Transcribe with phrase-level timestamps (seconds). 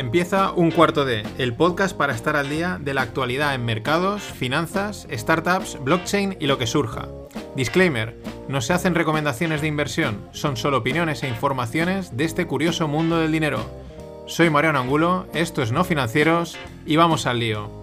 [0.00, 4.22] Empieza un cuarto de, el podcast para estar al día de la actualidad en mercados,
[4.22, 7.06] finanzas, startups, blockchain y lo que surja.
[7.54, 8.16] Disclaimer,
[8.48, 13.18] no se hacen recomendaciones de inversión, son solo opiniones e informaciones de este curioso mundo
[13.18, 13.60] del dinero.
[14.26, 17.80] Soy Mariano Angulo, esto es No Financieros y vamos al lío.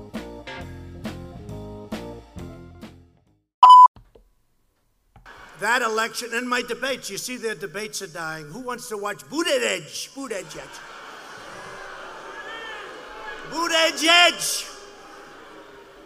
[13.52, 14.66] Buttigieg!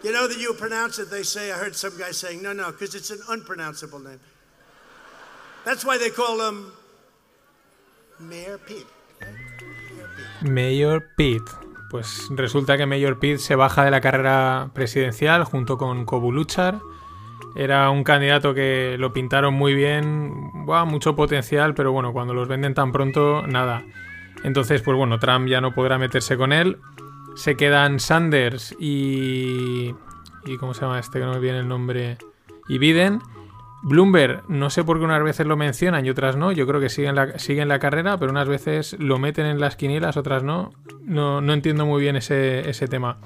[0.02, 2.72] You know that you pronounce it, they say, I heard some guy saying, no, no,
[2.72, 4.18] because it's an unpronounceable name.
[5.64, 6.72] That's why they call him
[8.18, 8.86] Mayor Pete.
[10.42, 11.50] Mayor Pete.
[11.90, 16.80] Pues resulta que Mayor Pete se baja de la carrera presidencial junto con Kobuluchar.
[17.54, 22.48] Era un candidato que lo pintaron muy bien, wow, mucho potencial, pero bueno, cuando los
[22.48, 23.84] venden tan pronto, nada.
[24.42, 26.80] Entonces, pues bueno, Trump ya no podrá meterse con él.
[27.36, 29.94] Se quedan Sanders y.
[30.44, 31.18] ¿Y cómo se llama este?
[31.18, 32.18] Que no me viene el nombre.
[32.68, 33.20] Y Biden.
[33.84, 36.52] Bloomberg, no sé por qué unas veces lo mencionan y otras no.
[36.52, 39.74] Yo creo que siguen la, siguen la carrera, pero unas veces lo meten en las
[39.74, 40.70] quinielas, otras no.
[41.04, 43.18] No, no entiendo muy bien ese, ese tema.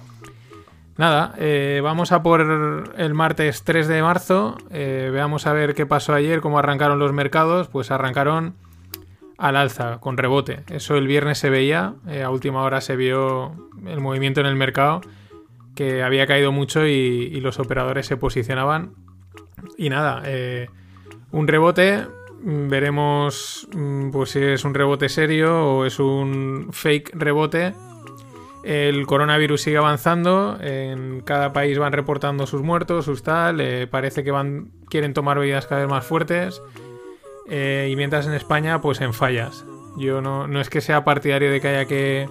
[0.96, 2.40] Nada, eh, vamos a por
[2.96, 4.56] el martes 3 de marzo.
[4.70, 7.68] Eh, veamos a ver qué pasó ayer, cómo arrancaron los mercados.
[7.68, 8.54] Pues arrancaron
[9.38, 10.64] al alza, con rebote.
[10.70, 14.56] Eso el viernes se veía, eh, a última hora se vio el movimiento en el
[14.56, 15.00] mercado,
[15.74, 18.94] que había caído mucho y, los operadores se posicionaban.
[19.76, 20.68] Y nada, eh,
[21.32, 22.06] un rebote,
[22.42, 27.74] mm, veremos mm, pues si es un rebote serio o es un fake rebote.
[28.64, 34.24] El coronavirus sigue avanzando, en cada país van reportando sus muertos, sus tal, eh, parece
[34.24, 36.60] que van quieren tomar medidas cada vez más fuertes.
[37.48, 39.64] Eh, y mientras en España, pues en fallas.
[39.96, 42.28] Yo no, no es que sea partidario de que haya que,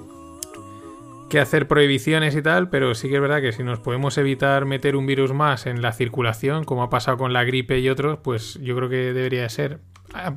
[1.29, 4.65] que hacer prohibiciones y tal, pero sí que es verdad que si nos podemos evitar
[4.65, 8.19] meter un virus más en la circulación, como ha pasado con la gripe y otros,
[8.23, 9.79] pues yo creo que debería ser.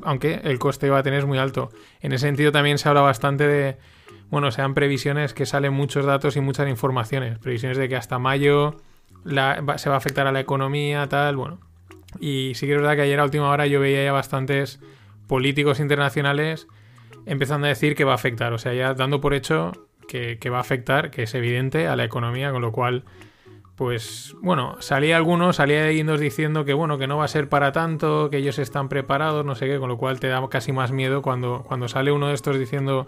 [0.03, 1.71] Aunque el coste va a tener es muy alto.
[2.00, 3.77] En ese sentido también se habla bastante de,
[4.31, 7.39] bueno, sean previsiones que salen muchos datos y muchas informaciones.
[7.39, 8.77] Previsiones de que hasta mayo
[9.25, 11.68] se va a afectar a la economía, tal, bueno.
[12.21, 14.81] Y sí que es verdad que ayer a última hora yo veía ya bastantes
[15.27, 16.67] políticos internacionales
[17.27, 19.73] empezando a decir que va a afectar, o sea, ya dando por hecho
[20.09, 23.05] que, va a afectar, que es evidente, a la economía, con lo cual,
[23.77, 27.73] pues bueno, salía algunos, salía Indos diciendo que bueno, que no va a ser para
[27.73, 30.91] tanto, que ellos están preparados, no sé qué, con lo cual te da casi más
[30.91, 33.07] miedo cuando, cuando sale uno de estos diciendo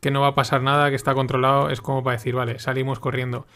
[0.00, 3.00] que no va a pasar nada, que está controlado, es como para decir, vale, salimos
[3.00, 3.46] corriendo.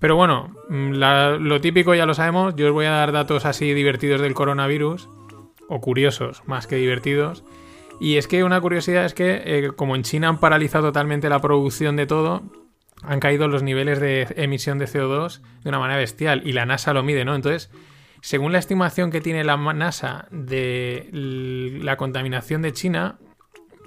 [0.00, 2.54] Pero bueno, mm, lo típico ya lo sabemos.
[2.56, 5.08] Yo os voy a dar datos así divertidos del coronavirus,
[5.68, 7.44] o curiosos más que divertidos.
[7.98, 11.40] Y es que una curiosidad es que, eh, como en China han paralizado totalmente la
[11.40, 12.42] producción de todo,
[13.02, 16.42] han caído los niveles de emisión de CO2 de una manera bestial.
[16.44, 17.34] Y la NASA lo mide, ¿no?
[17.34, 17.70] Entonces,
[18.20, 23.18] según la estimación que tiene la NASA de la contaminación de China,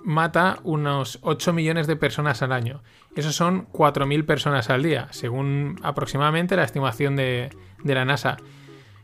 [0.04, 2.82] mata unos 8 millones de personas al año.
[3.16, 7.50] Eso son 4.000 personas al día, según aproximadamente la estimación de,
[7.84, 8.38] la NASA.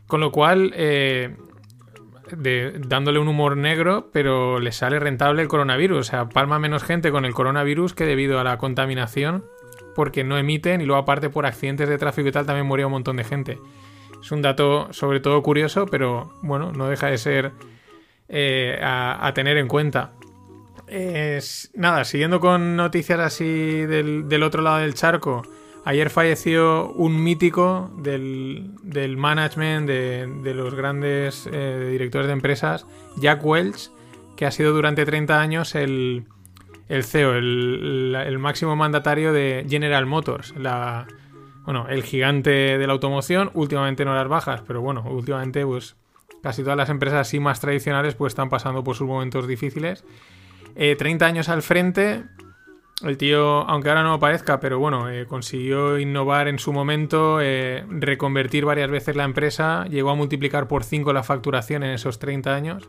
[0.06, 1.36] Con lo cual, eh,
[2.86, 5.98] dándole un humor negro, pero le sale rentable el coronavirus.
[5.98, 9.44] O sea, palma menos gente con el coronavirus que debido a la contaminación,
[9.94, 12.92] porque no emiten y luego aparte por accidentes de tráfico y tal también murió un
[12.92, 13.58] montón de gente.
[14.20, 17.52] Es un dato sobre todo curioso, pero bueno, no deja de ser
[18.28, 20.12] eh, a tener en cuenta
[21.74, 25.42] nada, siguiendo con noticias así del, otro lado del charco.
[25.84, 32.86] Ayer falleció un mítico del, management, de, los grandes eh, directores de empresas,
[33.18, 33.90] Jack Welch,
[34.36, 36.26] que ha sido durante 30 años el,
[36.88, 41.06] CEO, el, máximo mandatario de General Motors, la,
[41.64, 45.94] bueno, el gigante de la automoción, últimamente no las bajas, pero bueno, últimamente pues
[46.42, 50.04] casi todas las empresas así más tradicionales pues están pasando por sus momentos difíciles
[50.76, 52.24] 30 eh, años al frente.
[53.02, 57.40] El tío, aunque ahora no lo parezca, pero bueno, eh, consiguió innovar en su momento,
[57.42, 62.18] eh, reconvertir varias veces la empresa, llegó a multiplicar por 5 la facturación en esos
[62.18, 62.88] 30 años.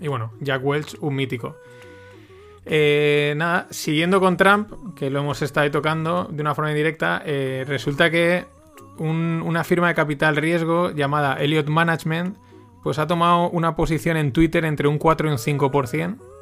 [0.00, 1.56] Y bueno, Jack Welch, un mítico.
[2.64, 7.22] nada, siguiendo con Trump, que lo hemos estado tocando de una forma indirecta,
[7.66, 8.46] resulta que
[8.98, 12.36] una firma de capital riesgo llamada Elliott Management
[12.84, 16.33] pues ha tomado una posición en Twitter entre un 4 y un 5%.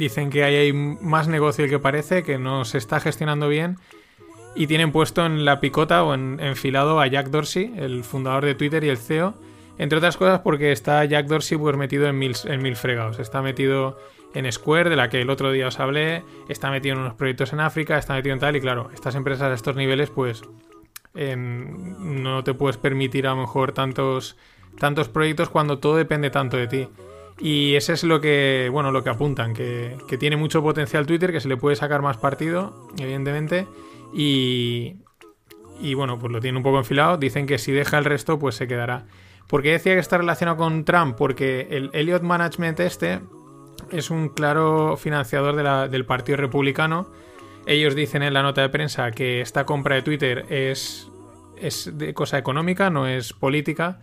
[0.00, 3.76] Dicen que ahí hay más negocio del que parece, que no se está gestionando bien
[4.54, 8.54] y tienen puesto en la picota o en, enfilado a Jack Dorsey, el fundador de
[8.54, 9.34] Twitter y el CEO,
[9.76, 13.18] entre otras cosas porque está Jack Dorsey pues, metido en mil, en mil fregados.
[13.18, 13.98] Está metido
[14.32, 17.52] en Square, de la que el otro día os hablé, está metido en unos proyectos
[17.52, 20.40] en África, está metido en tal, y claro, estas empresas a estos niveles, pues
[21.12, 24.38] no te puedes permitir a lo mejor tantos,
[24.78, 26.88] tantos proyectos cuando todo depende tanto de ti.
[27.40, 31.32] Y ese es lo que, bueno, lo que apuntan, que, que tiene mucho potencial Twitter,
[31.32, 33.66] que se le puede sacar más partido, evidentemente,
[34.14, 34.96] y,
[35.80, 37.16] y bueno, pues lo tiene un poco enfilado.
[37.16, 39.06] Dicen que si deja el resto, pues se quedará.
[39.48, 41.16] ¿Por qué decía que está relacionado con Trump?
[41.16, 43.20] Porque el Elliott Management este
[43.90, 47.10] es un claro financiador del Partido Republicano.
[47.66, 51.08] Ellos dicen en la nota de prensa que esta compra de Twitter es,
[51.56, 54.00] es de cosa económica, no es política.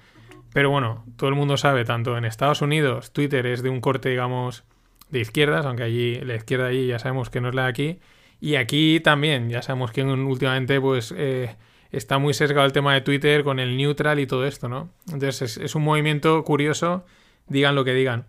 [0.57, 4.09] Pero bueno, todo el mundo sabe, tanto en Estados Unidos, Twitter es de un corte,
[4.09, 4.63] digamos,
[5.11, 7.99] de izquierdas, aunque allí la izquierda allí ya sabemos que no es la de aquí.
[8.41, 11.55] Y aquí también, ya sabemos que últimamente pues eh,
[11.91, 14.89] está muy sesgado el tema de Twitter con el neutral y todo esto, ¿no?
[15.13, 17.05] Entonces es, un movimiento curioso,
[17.47, 18.25] digan lo que digan.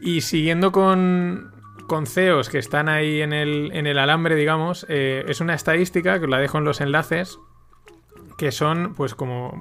[0.00, 1.52] Y siguiendo con,
[1.86, 6.18] con CEOs que están ahí en el, en el alambre, digamos, eh, es una estadística
[6.18, 7.38] que os la dejo en los enlaces,
[8.36, 9.58] que son pues como,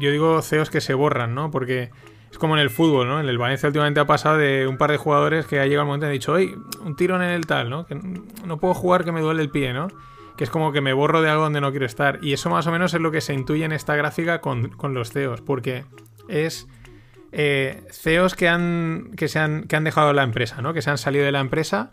[0.00, 1.50] yo digo CEOs que se borran, ¿no?
[1.50, 1.90] Porque
[2.30, 3.20] es como en el fútbol, ¿no?
[3.20, 5.86] En el Valencia últimamente ha pasado de un par de jugadores que ha llegado el
[5.86, 6.54] momento y han dicho, oye,
[6.84, 7.86] un tirón en el tal, ¿no?
[7.86, 9.88] Que no puedo jugar que me duele el pie, ¿no?
[10.36, 12.18] Que es como que me borro de algo donde no quiero estar.
[12.22, 15.12] Y eso más o menos es lo que se intuye en esta gráfica con, los
[15.12, 15.84] CEOs, porque
[16.28, 16.68] es
[17.32, 20.74] eh, CEOs que han, que, se han, que han dejado la empresa, ¿no?
[20.74, 21.92] Que se han salido de la empresa.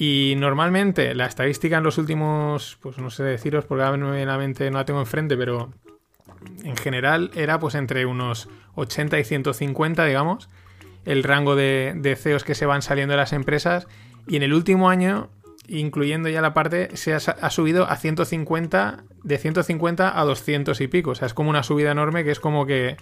[0.00, 4.86] Y normalmente la estadística en los últimos, pues no sé deciros porque obviamente no la
[4.86, 5.74] tengo enfrente, pero
[6.64, 10.48] en general era pues entre unos 80 y 150, digamos,
[11.04, 13.88] el rango de, CEOs que se van saliendo de las empresas.
[14.26, 15.28] Y en el último año,
[15.68, 21.10] incluyendo ya la parte, se ha, subido a 150, de 150 a 200 y pico.
[21.10, 22.96] O sea, es como una subida enorme que es como que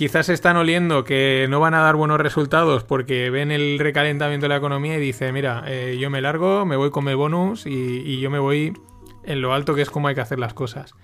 [0.00, 4.48] quizás están oliendo que no van a dar buenos resultados porque ven el recalentamiento de
[4.48, 8.18] la economía y dice, mira, eh, yo me largo, me voy con mi bonus y,
[8.18, 8.72] yo me voy
[9.24, 10.94] en lo alto que es como hay que hacer las cosas.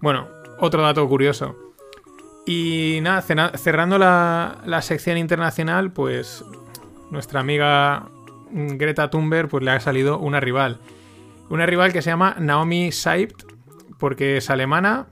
[0.00, 0.28] Bueno,
[0.60, 1.56] otro dato curioso.
[2.46, 3.22] Y nada,
[3.56, 6.44] cerrando la, sección internacional, pues
[7.10, 8.06] nuestra amiga
[8.52, 10.78] Greta Thunberg pues le ha salido una rival.
[11.50, 13.42] Una rival que se llama Naomi Seibt,
[13.98, 15.08] porque es alemana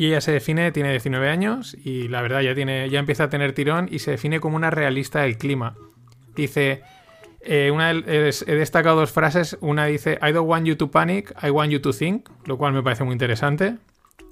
[0.00, 3.28] y ella se define, tiene 19 años y la verdad ya, tiene, ya empieza a
[3.28, 5.74] tener tirón y se define como una realista del clima.
[6.34, 6.80] Dice,
[7.42, 11.50] eh, una, he destacado dos frases, una dice, I don't want you to panic, I
[11.50, 13.76] want you to think, lo cual me parece muy interesante,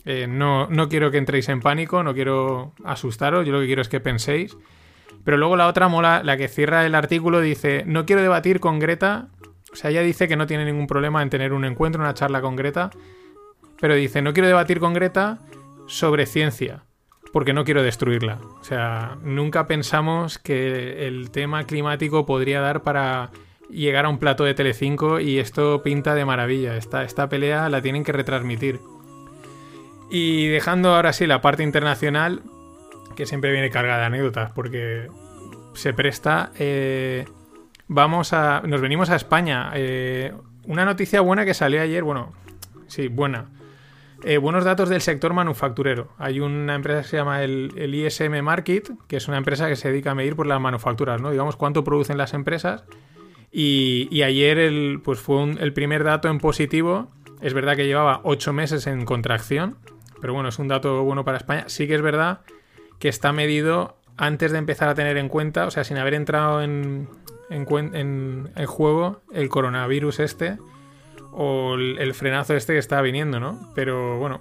[0.07, 3.83] eh, no, no quiero que entréis en pánico, no quiero asustaros, yo lo que quiero
[3.83, 4.57] es que penséis.
[5.23, 8.79] Pero luego la otra mola, la que cierra el artículo, dice, no quiero debatir con
[8.79, 9.29] Greta.
[9.71, 12.41] O sea, ella dice que no tiene ningún problema en tener un encuentro, una charla
[12.41, 12.89] con Greta.
[13.79, 15.41] Pero dice, no quiero debatir con Greta
[15.89, 16.85] sobre ciencia,
[17.33, 18.39] porque no quiero destruirla.
[18.61, 23.31] O sea, nunca pensamos que el tema climático podría dar para
[23.69, 26.77] llegar a un plato de Telecinco y esto pinta de maravilla.
[26.77, 28.81] Esta, esta pelea la tienen que retransmitir.
[30.11, 32.43] Y dejando ahora sí la parte internacional,
[33.17, 35.09] que siempre viene cargada de anécdotas, porque
[35.75, 36.53] se presta.
[36.59, 37.27] Eh,
[37.89, 38.63] vamos a.
[38.65, 39.71] Nos venimos a España.
[39.75, 40.33] Eh,
[40.65, 42.33] una noticia buena que salió ayer, bueno,
[42.87, 43.47] sí, buena.
[44.25, 46.09] Eh, buenos datos del sector manufacturero.
[46.19, 49.91] Hay una empresa que se llama el, ISM Market, que es una empresa que se
[49.91, 51.31] dedica a medir por las manufacturas, ¿no?
[51.31, 52.85] Digamos cuánto producen las empresas.
[53.53, 57.11] Y, ayer el, pues fue el primer dato en positivo.
[57.41, 59.77] Es verdad que llevaba ocho meses en contracción,
[60.21, 61.65] pero bueno, es un dato bueno para España.
[61.69, 62.41] Sí que es verdad
[62.99, 66.61] que está medido antes de empezar a tener en cuenta, o sea, sin haber entrado
[66.61, 67.09] en,
[67.51, 70.59] en, en, juego el coronavirus este
[71.33, 73.59] o el, frenazo este que está viniendo, ¿no?
[73.75, 74.41] Pero bueno.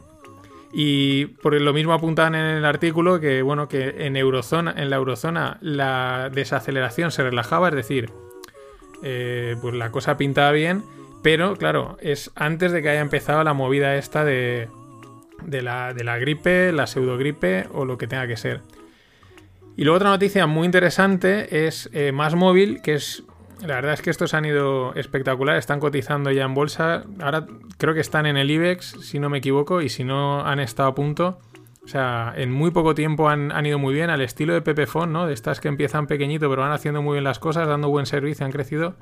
[0.74, 4.98] Y por lo mismo apuntaban en el artículo que, bueno, que en, eurozona, en la
[4.98, 8.12] eurozona la desaceleración se relajaba, es decir,
[9.02, 10.84] eh, pues la cosa pintaba bien,
[11.24, 14.68] pero claro, es antes de que haya empezado la movida esta de,
[15.46, 18.62] de la, de la gripe, la pseudogripe o lo que tenga que ser.
[19.78, 23.24] Y luego otra noticia muy interesante es eh, Más Móvil, que es...
[23.62, 27.04] La verdad es que estos han ido espectacular, están cotizando ya en bolsa.
[27.20, 27.48] Ahora
[27.78, 30.90] creo que están en el IBEX, si no me equivoco, y si no han estado
[30.90, 31.40] a punto.
[31.84, 35.26] O sea, en muy poco tiempo han, ido muy bien, al estilo de Pepefon, ¿no?
[35.26, 38.46] De estas que empiezan pequeñito, pero van haciendo muy bien las cosas, dando buen servicio,
[38.46, 38.96] han crecido.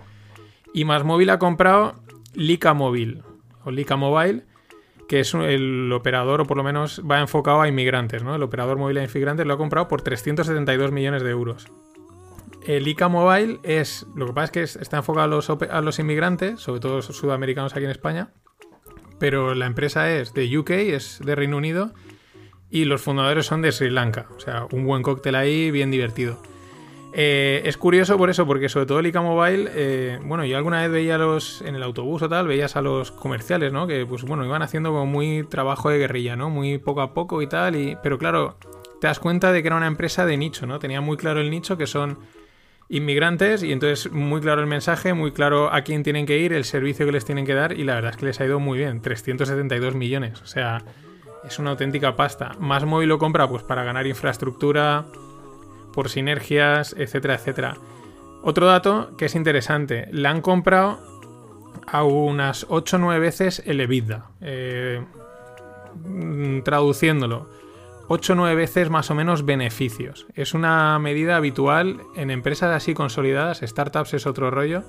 [0.73, 1.95] Y Más Móvil ha comprado
[2.33, 3.23] Lika Móvil,
[3.63, 4.43] o Lika Mobile,
[5.07, 8.35] que es el operador, o por lo menos va enfocado a inmigrantes, ¿no?
[8.35, 11.67] El operador móvil a inmigrantes lo ha comprado por 372 millones de euros.
[12.65, 15.99] El ICA Mobile es, lo que pasa es que está enfocado a los, a los
[15.99, 18.29] inmigrantes, sobre todo sudamericanos aquí en España,
[19.19, 21.93] pero la empresa es de UK, es de Reino Unido,
[22.71, 24.27] y los fundadores son de Sri Lanka.
[24.35, 26.41] O sea, un buen cóctel ahí, bien divertido.
[27.13, 30.81] Eh, es curioso por eso, porque sobre todo el ICA Mobile, eh, bueno, yo alguna
[30.81, 33.85] vez veía los en el autobús o tal, veías a los comerciales, ¿no?
[33.87, 36.49] Que pues bueno, iban haciendo como muy trabajo de guerrilla, ¿no?
[36.49, 38.57] Muy poco a poco y tal, y, pero claro,
[38.99, 40.79] te das cuenta de que era una empresa de nicho, ¿no?
[40.79, 42.17] Tenía muy claro el nicho que son
[42.89, 46.65] inmigrantes y entonces muy claro el mensaje, muy claro a quién tienen que ir, el
[46.65, 48.79] servicio que les tienen que dar y la verdad es que les ha ido muy
[48.79, 50.83] bien, 372 millones, o sea,
[51.43, 52.53] es una auténtica pasta.
[52.59, 55.05] Más móvil lo compra pues para ganar infraestructura,
[55.93, 57.77] por sinergias, etcétera, etcétera.
[58.43, 60.99] Otro dato que es interesante, le han comprado
[61.87, 64.29] a unas 8 o 9 veces el EBITDA.
[64.41, 65.03] Eh,
[66.03, 67.49] mm, traduciéndolo,
[68.07, 70.27] 8 o 9 veces más o menos beneficios.
[70.35, 74.83] Es una medida habitual en empresas así consolidadas, startups es otro rollo,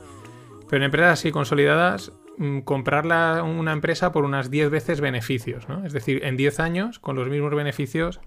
[0.69, 5.69] pero en empresas así consolidadas, mm, comprarla una empresa por unas 10 veces beneficios.
[5.69, 5.85] ¿no?
[5.87, 8.21] Es decir, en 10 años, con los mismos beneficios,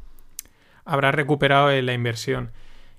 [0.85, 2.51] habrá recuperado la inversión.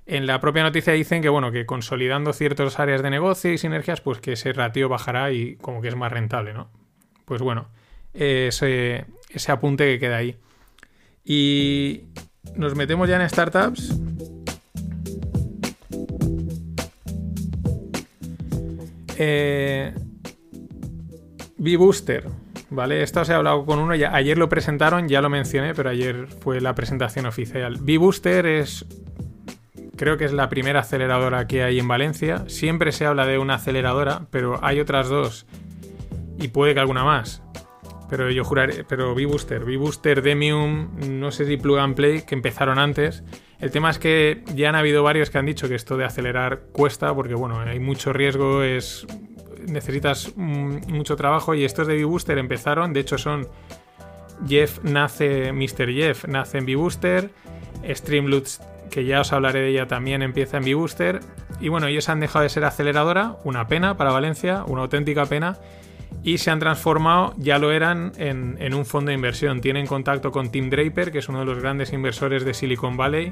[0.07, 4.01] En la propia noticia dicen que, bueno, que consolidando ciertas áreas de negocio y sinergias,
[4.01, 6.71] pues que ese ratio bajará y como que es más rentable, ¿no?
[7.25, 7.69] Pues bueno,
[8.13, 10.37] ese, ese apunte que queda ahí.
[11.25, 12.05] Y
[12.57, 13.99] nos metemos ya en startups.
[19.19, 19.95] Eh,
[21.59, 22.27] B-Booster,
[22.71, 23.03] ¿vale?
[23.03, 26.61] Esto os he hablado con uno, ayer lo presentaron, ya lo mencioné, pero ayer fue
[26.61, 27.77] la presentación oficial.
[27.81, 28.87] B-Booster es
[30.01, 32.45] Creo que es la primera aceleradora que hay en Valencia.
[32.47, 35.45] Siempre se habla de una aceleradora, pero hay otras dos.
[36.39, 37.43] Y puede que alguna más.
[38.11, 42.79] Pero yo juraré, pero V-Booster, V-Booster, Demium, no sé si Plug and Play, que empezaron
[42.79, 43.23] antes.
[43.61, 46.63] El tema es que ya han habido varios que han dicho que esto de acelerar
[46.73, 49.07] cuesta, porque bueno, hay mucho riesgo, es
[49.67, 53.47] necesitas mucho trabajo y estos de V-Booster empezaron, de hecho son
[54.49, 55.93] Jeff nace, Mr.
[55.93, 57.31] Jeff nace en V-Booster,
[57.89, 61.21] Streamloots que ya os hablaré de ella, también empieza en B-Booster.
[61.61, 65.59] Y bueno, ellos han dejado de ser aceleradora, una pena para Valencia, una auténtica pena,
[66.23, 69.61] y se han transformado, ya lo eran, en, un fondo de inversión.
[69.61, 73.31] Tienen contacto con Tim Draper, que es uno de los grandes inversores de Silicon Valley.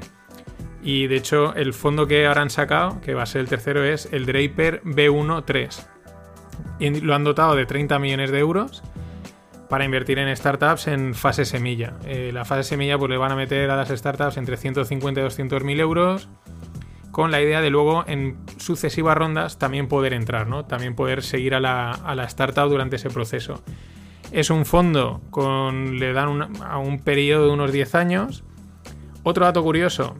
[0.81, 3.83] Y de hecho, el fondo que ahora han sacado, que va a ser el tercero,
[3.83, 5.85] es el Draper B13.
[6.79, 8.81] Y lo han dotado de 30 millones de euros
[9.69, 11.93] para invertir en startups en fase semilla.
[12.05, 15.23] Eh, la fase semilla pues le van a meter a las startups entre 150 y
[15.23, 16.27] 200 mil euros
[17.19, 20.63] con la idea de luego en sucesivas rondas también poder entrar, ¿no?
[20.63, 23.61] También poder seguir a la, startup durante ese proceso.
[24.31, 28.45] Es un fondo con le dan a un periodo de unos 10 años.
[29.23, 30.15] Otro dato curioso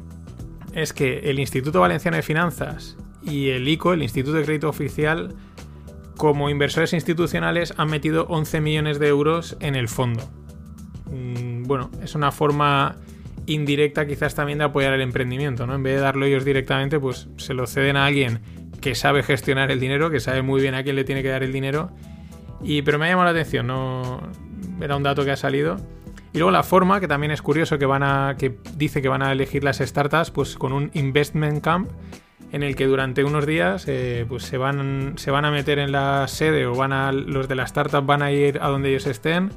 [0.74, 5.38] es que el Instituto Valenciano de Finanzas y el ICO, el Instituto de Crédito Oficial,
[6.18, 10.30] como inversores institucionales han metido 11 millones de euros en el fondo.
[11.06, 12.98] Mm, bueno, es una forma
[13.50, 15.76] indirecta quizás también de apoyar el emprendimiento, ¿no?
[15.76, 18.40] En vez de darlo ellos directamente, pues se lo ceden a alguien
[18.82, 21.44] que sabe gestionar el dinero, que sabe muy bien a quién le tiene que dar
[21.44, 21.92] el dinero.
[22.62, 24.22] Y, pero me ha llamado la atención, no
[24.82, 25.78] era un dato que ha salido.
[26.32, 28.36] Y luego la forma, que también es curioso, que van a.
[28.38, 31.90] que dice que van a elegir las startups, pues con un investment camp
[32.52, 35.92] en el que durante unos días eh, pues se van, se van a meter en
[35.92, 39.06] la sede o van a, los de la startup van a ir a donde ellos
[39.06, 39.52] estén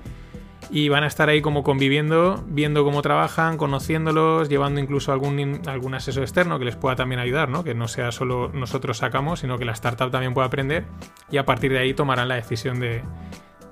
[0.71, 5.95] y van a estar ahí como conviviendo, viendo cómo trabajan, conociéndolos, llevando incluso algún, algún
[5.95, 7.65] asesor externo que les pueda también ayudar, ¿no?
[7.65, 10.85] que no sea solo nosotros sacamos, sino que la startup también pueda aprender
[11.31, 13.03] y a partir de ahí tomarán la decisión de,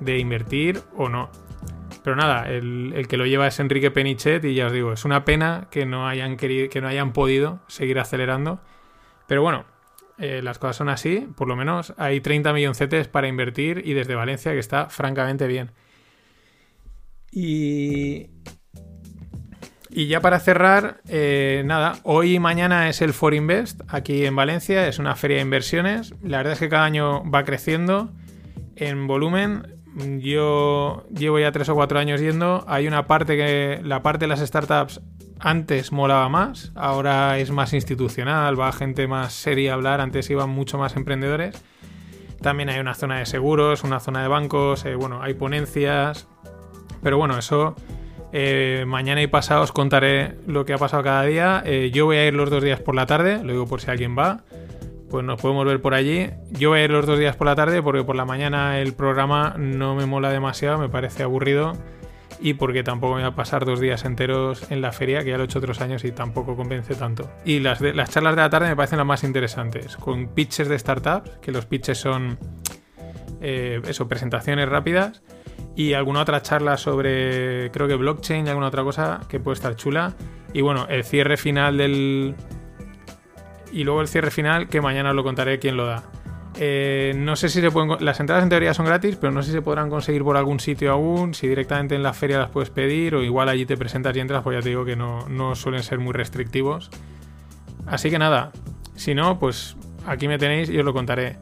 [0.00, 1.30] de invertir o no.
[2.02, 5.04] Pero nada, el, el, que lo lleva es Enrique Penichet y ya os digo, es
[5.04, 8.60] una pena que no hayan, querido, que no hayan podido seguir acelerando
[9.30, 9.64] pero bueno,
[10.18, 14.16] eh, las cosas son así, por lo menos hay 30 milloncetes para invertir y desde
[14.16, 15.70] Valencia que está francamente bien.
[17.30, 18.30] Y,
[19.88, 24.36] y ya para cerrar, eh, nada, hoy y mañana es el For Invest aquí en
[24.36, 26.14] Valencia, es una feria de inversiones.
[26.22, 28.12] La verdad es que cada año va creciendo
[28.76, 29.74] en volumen.
[30.20, 32.64] Yo llevo ya tres o cuatro años yendo.
[32.68, 35.00] Hay una parte que la parte de las startups
[35.40, 40.50] antes molaba más, ahora es más institucional, va gente más seria a hablar, antes iban
[40.50, 41.60] mucho más emprendedores.
[42.42, 46.28] También hay una zona de seguros, una zona de bancos, eh, bueno, hay ponencias.
[47.02, 47.74] Pero bueno, eso
[48.32, 51.62] eh, mañana y pasado os contaré lo que ha pasado cada día.
[51.64, 53.90] Eh, yo voy a ir los dos días por la tarde, lo digo por si
[53.90, 54.42] alguien va.
[55.10, 56.30] Pues nos podemos ver por allí.
[56.52, 58.92] Yo voy a ir los dos días por la tarde porque por la mañana el
[58.92, 61.72] programa no me mola demasiado, me parece aburrido
[62.42, 65.36] y porque tampoco me voy a pasar dos días enteros en la feria, que ya
[65.36, 67.30] lo he hecho otros años y tampoco convence tanto.
[67.44, 70.68] Y las, de, las charlas de la tarde me parecen las más interesantes, con pitches
[70.68, 72.38] de startups, que los pitches son,
[73.40, 75.22] eh, eso, presentaciones rápidas,
[75.76, 79.76] y alguna otra charla sobre, creo que blockchain y alguna otra cosa que puede estar
[79.76, 80.14] chula.
[80.52, 82.34] Y bueno, el cierre final del...
[83.72, 86.02] Y luego el cierre final, que mañana os lo contaré quién lo da.
[86.58, 88.04] Eh, no sé si se pueden.
[88.04, 90.58] Las entradas en teoría son gratis, pero no sé si se podrán conseguir por algún
[90.58, 91.34] sitio aún.
[91.34, 94.42] Si directamente en la feria las puedes pedir, o igual allí te presentas y entras,
[94.42, 96.90] pues ya te digo que no, no suelen ser muy restrictivos.
[97.86, 98.52] Así que nada,
[98.96, 101.36] si no, pues aquí me tenéis y os lo contaré.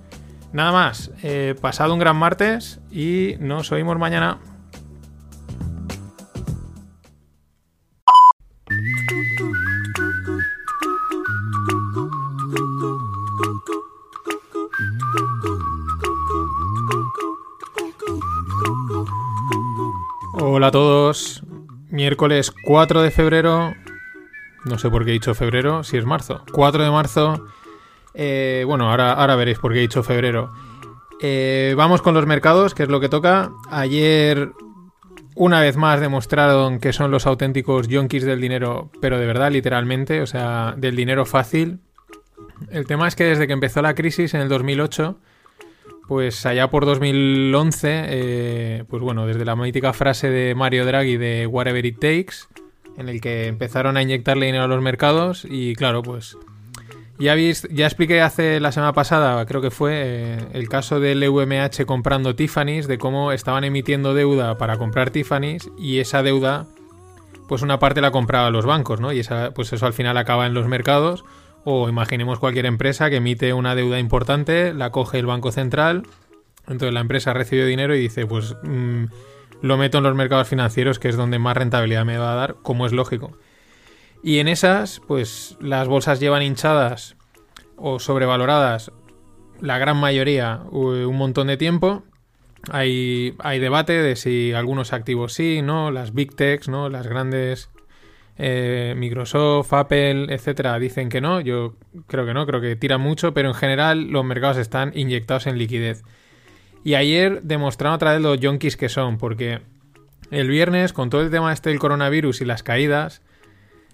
[0.53, 4.39] Nada más, eh, pasado un gran martes y nos oímos mañana.
[20.41, 21.43] Hola a todos.
[21.91, 23.75] Miércoles 4 de febrero.
[24.65, 26.43] No sé por qué he dicho febrero, si es marzo.
[26.53, 27.47] 4 de marzo.
[28.15, 30.53] Eh, bueno, ahora, ahora veréis por qué he dicho febrero.
[31.21, 33.51] Eh, vamos con los mercados, que es lo que toca.
[33.71, 34.51] Ayer,
[35.35, 40.23] una vez más, demostraron que son los auténticos yonkis del dinero, pero de verdad, literalmente,
[40.23, 41.81] o sea, del dinero fácil.
[42.71, 45.19] El tema es que desde que empezó la crisis en el 2008
[46.09, 51.47] pues allá por 2011, eh, pues bueno, desde la mítica frase de Mario Draghi de
[51.47, 52.49] Whatever It Takes,
[52.97, 56.39] en el que empezaron a inyectarle dinero a los mercados y claro, pues
[57.19, 61.85] ya, ya expliqué hace la semana pasada, creo que fue, eh, el caso del EUMH
[61.87, 66.67] comprando Tiffany's, de cómo estaban emitiendo deuda para comprar Tiffany's y esa deuda,
[67.49, 69.13] pues una parte la compraba los bancos, ¿no?
[69.13, 71.25] Y esa, pues eso al final acaba en los mercados
[71.65, 76.05] o imaginemos cualquier empresa que emite una deuda importante, la coge el Banco Central,
[76.69, 79.05] entonces la empresa recibe dinero y dice, pues mm,
[79.63, 82.57] lo meto en los mercados financieros, que es donde más rentabilidad me va a dar,
[82.63, 83.33] como es lógico.
[84.23, 87.17] Y en esas, pues las bolsas llevan hinchadas
[87.77, 88.93] o sobrevaloradas
[89.61, 92.05] la gran mayoría un montón de tiempo.
[92.71, 95.91] Hay, hay debate de si algunos activos sí, ¿no?
[95.91, 96.89] Las big techs, ¿no?
[96.89, 97.71] Las grandes
[98.37, 101.41] eh, Microsoft, Apple, etcétera, dicen que no.
[101.41, 105.47] Yo creo que no, creo que tiran mucho, pero en general los mercados están inyectados
[105.47, 106.03] en liquidez.
[106.85, 109.61] Y ayer demostraron otra vez los yonkis que son, porque
[110.31, 113.23] el viernes, con todo el tema este del coronavirus y las caídas,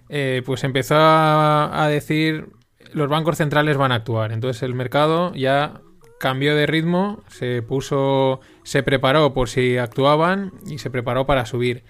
[0.09, 2.49] eh, pues empezó a, decir
[2.93, 4.33] los bancos centrales van a actuar.
[4.33, 5.81] Entonces el mercado ya
[6.19, 11.85] cambió de ritmo, se puso, se preparó por si actuaban y se preparó para subir.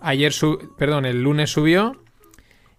[0.00, 0.32] Ayer,
[0.76, 2.02] perdón, el lunes subió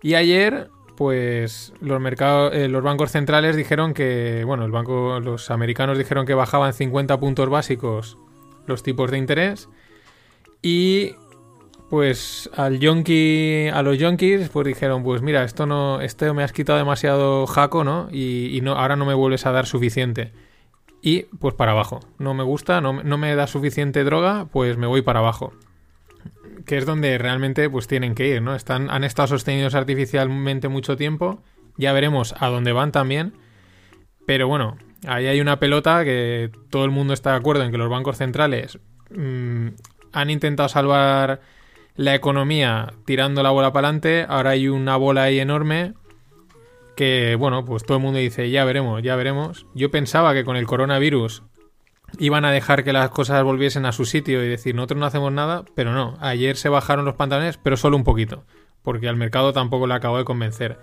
[0.02, 5.52] y ayer, pues los mercados, eh, los bancos centrales dijeron que, bueno, el banco, los
[5.52, 8.18] americanos dijeron que bajaban 50 puntos básicos
[8.68, 9.70] los tipos de interés
[10.62, 11.16] y
[11.92, 16.54] pues al yonki, a los yonkis, pues dijeron, pues mira, esto no, esto me has
[16.54, 18.08] quitado demasiado jaco, ¿no?
[18.10, 20.32] Y, no, ahora no me vuelves a dar suficiente.
[21.02, 22.00] Y pues para abajo.
[22.18, 25.52] No me gusta, no, no me da suficiente droga, pues me voy para abajo
[26.66, 28.56] que es donde realmente pues tienen que ir, ¿no?
[28.56, 31.42] Están, han estado sostenidos artificialmente mucho tiempo,
[31.76, 33.34] ya veremos a dónde van también,
[34.28, 34.78] pero bueno,
[35.08, 38.18] ahí hay una pelota que todo el mundo está de acuerdo en que los bancos
[38.18, 38.78] centrales
[39.10, 39.70] mm,
[40.14, 41.42] han intentado salvar
[41.96, 45.94] la economía tirando la bola para adelante, ahora hay una bola ahí enorme
[46.96, 49.66] que, bueno, pues todo el mundo dice, ya veremos, ya veremos.
[49.74, 51.44] Yo pensaba que con el coronavirus
[52.20, 55.32] iban a dejar que las cosas volviesen a su sitio y decir, nosotros no hacemos
[55.32, 58.44] nada, pero no, ayer se bajaron los pantalones, pero solo un poquito,
[58.84, 60.80] porque al mercado tampoco le acabó de convencer.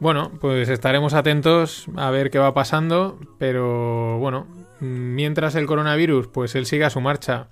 [0.00, 4.46] Bueno, pues estaremos atentos a ver qué va pasando, pero bueno,
[4.80, 7.48] mientras el coronavirus, pues él sigue a su marcha.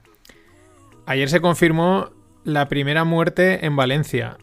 [1.05, 2.11] Ayer se confirmó
[2.49, 4.39] la primera muerte en Valencia,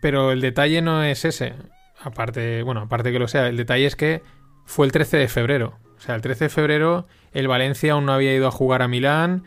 [0.00, 1.52] pero el detalle no es ese.
[2.02, 4.22] Aparte, bueno, aparte que lo sea, el detalle es que
[4.64, 5.78] fue el 13 de febrero.
[5.98, 8.88] O sea, el 13 de febrero el Valencia aún no había ido a jugar a
[8.88, 9.44] Milán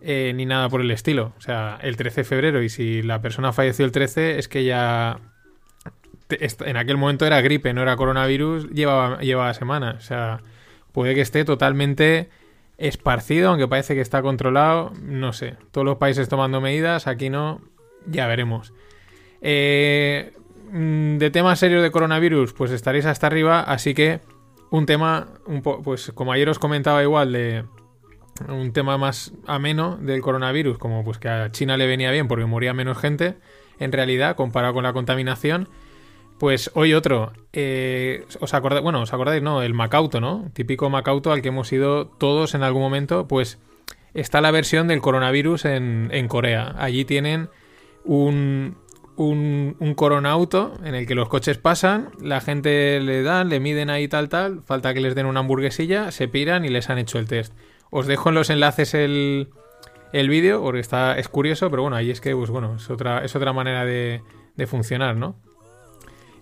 [0.00, 1.34] eh, ni nada por el estilo.
[1.36, 4.64] O sea, el 13 de febrero y si la persona falleció el 13 es que
[4.64, 5.20] ya...
[6.30, 9.96] En aquel momento era gripe, no era coronavirus, llevaba, llevaba semanas.
[9.96, 10.40] O sea,
[10.92, 12.30] puede que esté totalmente
[12.80, 14.92] esparcido, aunque parece que está controlado.
[15.02, 15.56] No sé.
[15.70, 17.60] Todos los países tomando medidas, aquí no.
[18.06, 18.72] Ya veremos.
[19.42, 20.32] Eh,
[20.72, 24.20] mm, de temas serios de coronavirus, pues estaréis hasta arriba, así que
[24.70, 27.64] un tema, un pues como ayer os comentaba igual, de
[28.48, 32.46] un tema más ameno del coronavirus, como pues que a China le venía bien porque
[32.46, 33.36] moría menos gente,
[33.78, 35.68] en realidad, comparado con la contaminación.
[36.40, 37.34] Pues hoy otro.
[37.52, 38.82] Eh, ¿Os acordáis?
[38.82, 39.42] Bueno, ¿os acordáis?
[39.42, 40.50] No, el Macauto, ¿no?
[40.54, 43.28] Típico Macauto al que hemos ido todos en algún momento.
[43.28, 43.58] Pues
[44.14, 46.74] está la versión del coronavirus en, Corea.
[46.78, 47.50] Allí tienen
[48.06, 48.78] un,
[49.16, 53.90] un, un coronauto en el que los coches pasan, la gente le dan, le miden
[53.90, 57.18] ahí tal, tal, falta que les den una hamburguesilla, se piran y les han hecho
[57.18, 57.52] el test.
[57.90, 59.50] Os dejo en los enlaces el,
[60.14, 63.26] el vídeo porque está, es curioso, pero bueno, ahí es que, pues bueno, es otra,
[63.26, 64.22] es otra manera de,
[64.56, 65.36] de funcionar, ¿no?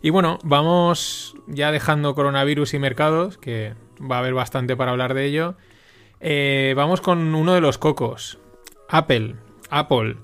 [0.00, 5.14] Y bueno, vamos ya dejando coronavirus y mercados, que va a haber bastante para hablar
[5.14, 5.56] de ello.
[6.20, 8.38] Eh, vamos con uno de los cocos.
[8.88, 9.34] Apple.
[9.70, 10.16] Apple.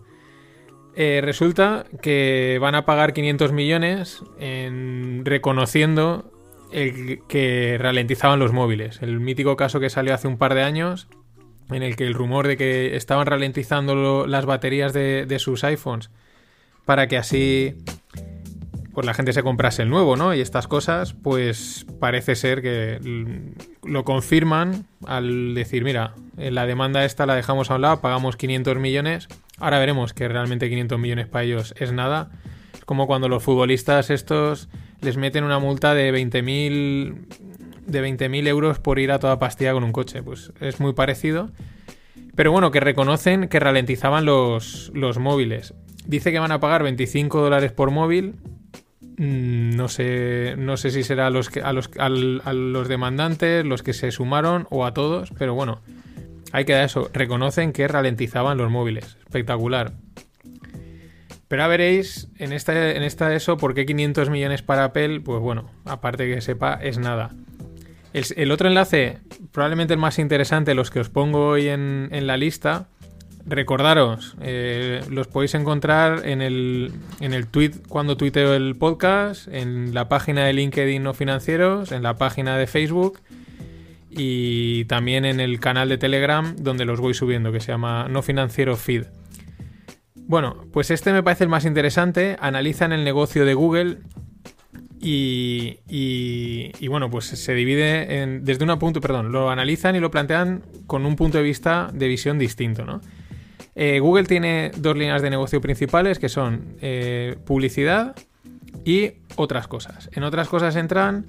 [0.96, 6.30] Eh, resulta que van a pagar 500 millones en, reconociendo
[6.70, 9.00] el que ralentizaban los móviles.
[9.02, 11.08] El mítico caso que salió hace un par de años,
[11.70, 16.10] en el que el rumor de que estaban ralentizando las baterías de sus iPhones
[16.84, 17.76] para que así
[18.94, 20.34] pues la gente se comprase el nuevo, ¿no?
[20.34, 23.00] Y estas cosas, pues parece ser que
[23.82, 28.78] lo confirman al decir, mira, la demanda esta la dejamos a un lado, pagamos 500
[28.78, 29.28] millones,
[29.58, 32.30] ahora veremos que realmente 500 millones para ellos es nada.
[32.72, 34.68] Es como cuando los futbolistas estos
[35.00, 37.26] les meten una multa de 20.000
[37.86, 41.50] de 20.000 euros por ir a toda pastilla con un coche, pues es muy parecido.
[42.34, 45.74] Pero bueno, que reconocen que ralentizaban los, los móviles.
[46.06, 48.36] Dice que van a pagar 25 dólares por móvil.
[49.16, 51.90] Mm, no sé, no sé si será a los, que, a, los,
[52.52, 55.80] los demandantes, los que se sumaron o a todos, pero bueno,
[56.52, 57.10] hay que dar eso.
[57.12, 59.16] Reconocen que ralentizaban los móviles.
[59.24, 59.92] Espectacular.
[61.48, 65.40] Pero ya veréis en esta, en esta eso por qué 500 millones para Apple, pues
[65.40, 67.30] bueno, aparte que sepa, es nada.
[68.12, 69.18] El, el otro enlace,
[69.52, 72.88] probablemente el más interesante, los que os pongo hoy en, en la lista,
[73.46, 79.92] Recordaros, eh, los podéis encontrar en el, en el tweet cuando tuiteo el podcast, en
[79.92, 83.20] la página de LinkedIn No Financieros, en la página de Facebook
[84.08, 88.22] y también en el canal de Telegram donde los voy subiendo, que se llama No
[88.22, 89.04] Financiero Feed.
[90.14, 92.36] Bueno, pues este me parece el más interesante.
[92.40, 93.98] Analizan el negocio de Google
[95.00, 100.10] y, y, bueno, pues se divide en, desde un punto, perdón, lo analizan y lo
[100.10, 103.02] plantean con un punto de vista de visión distinto, ¿no?
[103.74, 108.14] Eh, Google tiene dos líneas de negocio principales que son eh, publicidad
[108.84, 110.10] y otras cosas.
[110.12, 111.26] En otras cosas entran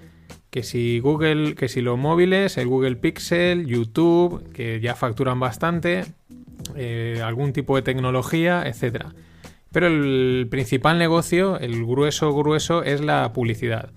[0.50, 6.06] que si Google, que si los móviles, el Google Pixel, YouTube, que ya facturan bastante,
[6.76, 9.08] eh, algún tipo de tecnología, etc.
[9.72, 13.92] Pero el principal negocio, el grueso grueso, es la publicidad.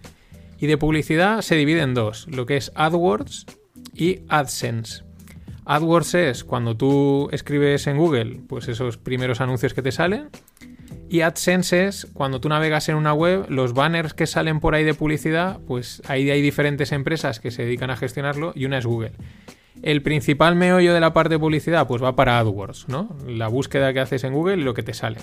[0.59, 3.47] Y de publicidad se divide en dos, lo que es AdWords
[3.95, 5.08] y AdSense.
[5.69, 10.31] AdWords es cuando tú escribes en Google, pues esos primeros anuncios que te salen.
[11.11, 14.83] Y AdSense es cuando tú navegas en una web, los banners que salen por ahí
[14.83, 18.87] de publicidad, pues ahí hay diferentes empresas que se dedican a gestionarlo y una es
[18.87, 19.13] Google.
[19.83, 23.15] El principal meollo de la parte de publicidad, pues va para AdWords, ¿no?
[23.27, 25.19] La búsqueda que haces en Google y lo que te sale.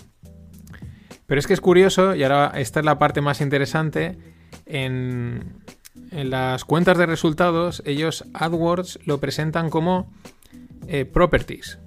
[1.25, 4.19] Pero es que es curioso, y ahora esta es la parte más interesante,
[4.67, 5.55] en,
[6.12, 10.13] en las cuentas de resultados, ellos AdWords lo presentan como
[10.88, 11.80] eh, properties,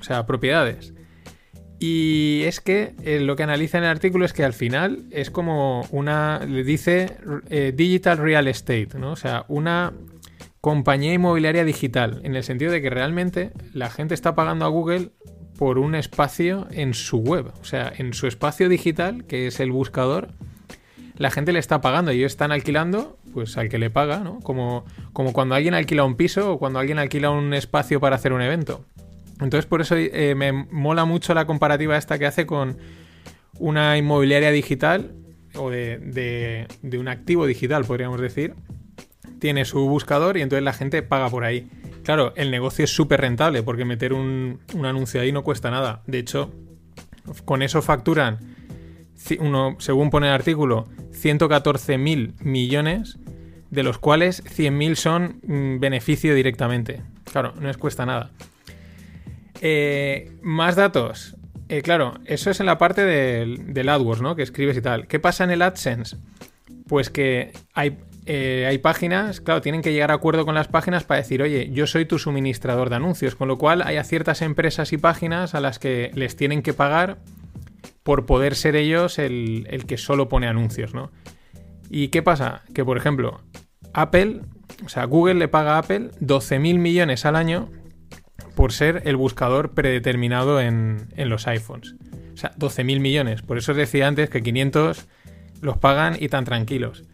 [0.00, 0.94] o sea, propiedades.
[1.78, 5.30] Y es que eh, lo que analiza en el artículo es que al final es
[5.30, 7.16] como una, le dice
[7.50, 9.12] eh, digital real estate, ¿no?
[9.12, 9.92] O sea, una
[10.60, 15.10] compañía inmobiliaria digital, en el sentido de que realmente la gente está pagando a Google
[15.58, 19.70] por un espacio en su web, o sea, en su espacio digital, que es el
[19.70, 20.28] buscador,
[21.16, 24.38] la gente le está pagando ellos están alquilando pues al que le paga, ¿no?
[24.40, 28.32] Como, como cuando alguien alquila un piso o cuando alguien alquila un espacio para hacer
[28.32, 28.84] un evento.
[29.40, 32.78] Entonces por eso eh, me mola mucho la comparativa esta que hace con
[33.58, 35.12] una inmobiliaria digital
[35.56, 38.54] o de, de, un activo digital, podríamos decir.
[39.40, 41.68] Tiene su buscador y entonces la gente paga por ahí.
[42.04, 46.02] Claro, el negocio es súper rentable porque meter un, un anuncio ahí no cuesta nada.
[46.06, 46.52] De hecho,
[47.44, 48.53] con eso facturan
[49.40, 53.18] uno, según pone el artículo, 114.000 millones,
[53.70, 57.02] de los cuales 100.000 son mm, beneficio directamente.
[57.30, 58.30] Claro, no les cuesta nada.
[59.60, 61.36] Eh, más datos.
[61.68, 64.36] Eh, claro, eso es en la parte del, AdWords, ¿no?
[64.36, 65.06] Que escribes y tal.
[65.06, 66.16] ¿Qué pasa en el AdSense?
[66.86, 67.96] Pues que hay,
[68.26, 71.70] eh, hay páginas, claro, tienen que llegar a acuerdo con las páginas para decir, oye,
[71.72, 75.54] yo soy tu suministrador de anuncios, con lo cual hay a ciertas empresas y páginas
[75.54, 77.16] a las que les tienen que pagar
[78.04, 81.10] por poder ser ellos el, que solo pone anuncios, ¿no?
[81.90, 82.62] ¿Y qué pasa?
[82.72, 83.40] Que, por ejemplo,
[83.92, 84.42] Apple,
[84.84, 87.70] o sea, Google le paga a Apple 12.000 millones al año
[88.54, 91.96] por ser el buscador predeterminado en, los iPhones.
[92.34, 93.42] O sea, 12.000 millones.
[93.42, 95.06] Por eso os decía antes que 500
[95.62, 97.04] los pagan y tan tranquilos.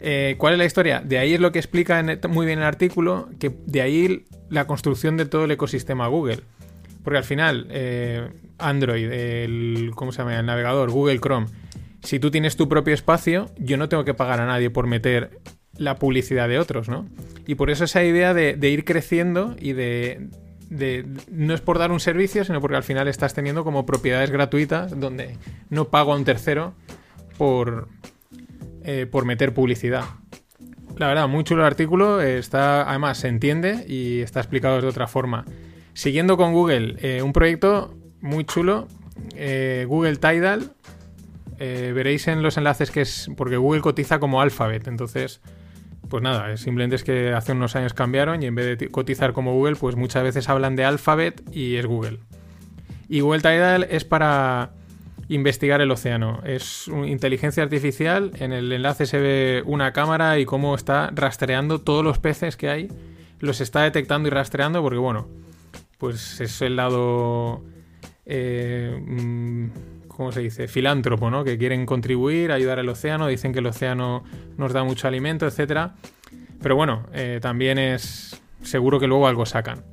[0.00, 1.00] Eh, ¿Cuál es la historia?
[1.00, 5.16] De ahí es lo que explica muy bien el artículo, que de ahí la construcción
[5.16, 6.40] de todo el ecosistema Google.
[7.04, 10.38] Porque al final, eh, Android, el, ¿cómo se llama?
[10.38, 11.46] El navegador, Google Chrome,
[12.02, 15.38] si tú tienes tu propio espacio, yo no tengo que pagar a nadie por meter
[15.76, 17.06] la publicidad de otros, ¿no?
[17.46, 20.28] Y por eso esa idea de, ir creciendo y de,
[21.30, 24.98] no es por dar un servicio, sino porque al final estás teniendo como propiedades gratuitas
[24.98, 25.36] donde
[25.68, 26.74] no pago a un tercero
[27.36, 27.88] por,
[28.82, 30.04] eh, por meter publicidad.
[30.96, 35.06] La verdad, muy chulo el artículo, está, además se entiende y está explicado de otra
[35.08, 35.44] forma.
[35.94, 38.88] Siguiendo con Google, eh, un proyecto muy chulo,
[39.34, 40.72] eh, Google Tidal.
[41.58, 45.40] veréis en los enlaces que es porque Google cotiza como Alphabet, entonces
[46.08, 49.54] pues nada, simplemente es que hace unos años cambiaron y en vez de cotizar como
[49.54, 52.18] Google, pues muchas veces hablan de Alphabet y es Google.
[53.08, 54.72] Y Google Tidal es para
[55.28, 56.40] investigar el océano.
[56.44, 58.32] Es inteligencia artificial.
[58.38, 62.68] En el enlace se ve una cámara y cómo está rastreando todos los peces que
[62.68, 62.88] hay.
[63.40, 65.28] Los está detectando y rastreando porque, bueno,
[65.98, 67.62] pues es el lado...
[68.26, 69.68] Eh, mm,
[70.08, 70.68] ¿cómo se dice?
[70.68, 71.44] Filántropo, ¿no?
[71.44, 74.24] Que quieren contribuir, ayudar al océano, dicen que el océano
[74.56, 75.90] nos da mucho alimento, etc.
[76.62, 79.84] Pero bueno, eh, también es seguro que luego algo sacan.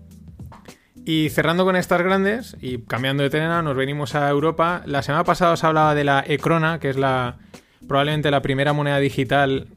[1.04, 4.84] Y cerrando con estas grandes y cambiando de tema, nos venimos a Europa.
[4.86, 7.40] La semana pasada os hablaba de la Ecrona, que es la
[7.88, 9.68] probablemente la primera moneda digital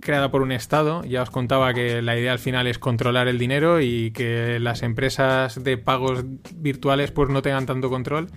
[0.00, 1.04] creada por un Estado.
[1.04, 4.82] Ya os contaba que la idea al final es controlar el dinero y que las
[4.82, 6.24] empresas de pagos
[6.54, 8.28] virtuales pues no tengan tanto control.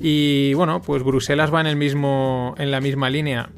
[0.00, 3.50] Y bueno, pues Bruselas va en, el mismo, en la misma línea.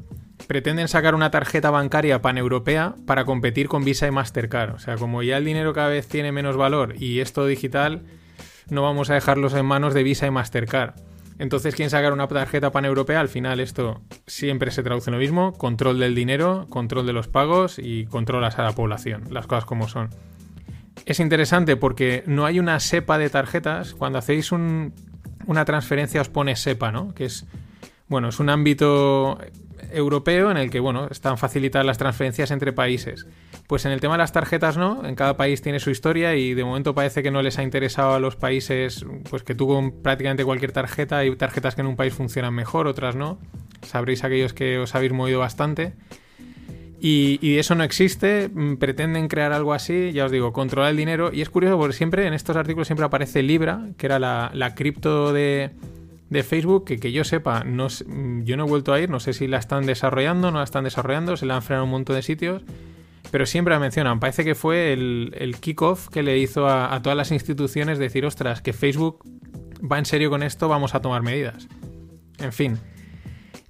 [0.47, 4.75] Pretenden sacar una tarjeta bancaria paneuropea para competir con Visa y Mastercard.
[4.75, 8.03] O sea, como ya el dinero cada vez tiene menos valor y esto digital,
[8.69, 10.93] no vamos a dejarlos en manos de Visa y Mastercard.
[11.39, 13.19] Entonces, ¿quién sacar una tarjeta paneuropea?
[13.19, 15.53] Al final esto siempre se traduce en lo mismo.
[15.53, 19.25] Control del dinero, control de los pagos y controlas a la población.
[19.29, 20.09] Las cosas como son.
[21.05, 23.93] Es interesante porque no hay una cepa de tarjetas.
[23.93, 24.93] Cuando hacéis un
[25.47, 27.13] una transferencia os pone SEPA, ¿no?
[27.13, 27.45] Que es,
[28.07, 29.39] bueno, es un ámbito
[29.91, 33.25] europeo en el que, bueno, están facilitadas las transferencias entre países.
[33.67, 36.53] Pues en el tema de las tarjetas no, en cada país tiene su historia y
[36.53, 40.45] de momento parece que no les ha interesado a los países, pues que tuvo prácticamente
[40.45, 43.39] cualquier tarjeta, hay tarjetas que en un país funcionan mejor, otras no.
[43.81, 45.93] Sabréis aquellos que os habéis movido bastante.
[46.99, 51.31] Y, eso no existe, mm, pretenden crear algo así, ya os digo, controlar el dinero.
[51.31, 55.31] Y es curioso porque siempre en estos artículos siempre aparece Libra, que era la, cripto
[55.31, 55.71] de,
[56.43, 59.33] Facebook, que que yo sepa, no, mm, yo no he vuelto a ir, no sé
[59.33, 62.21] si la están desarrollando, no la están desarrollando, se la han frenado un montón de
[62.21, 62.63] sitios,
[63.31, 64.19] pero siempre la mencionan.
[64.19, 68.25] Parece que fue el, el kickoff que le hizo a, a todas las instituciones decir,
[68.25, 69.23] ostras, que Facebook
[69.79, 71.67] va en serio con esto, vamos a tomar medidas.
[72.39, 72.77] En fin.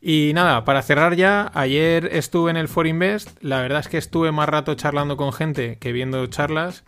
[0.01, 3.41] Y nada, para cerrar ya, ayer estuve en el For Invest.
[3.41, 6.83] La verdad es que estuve más rato charlando con gente que viendo charlas.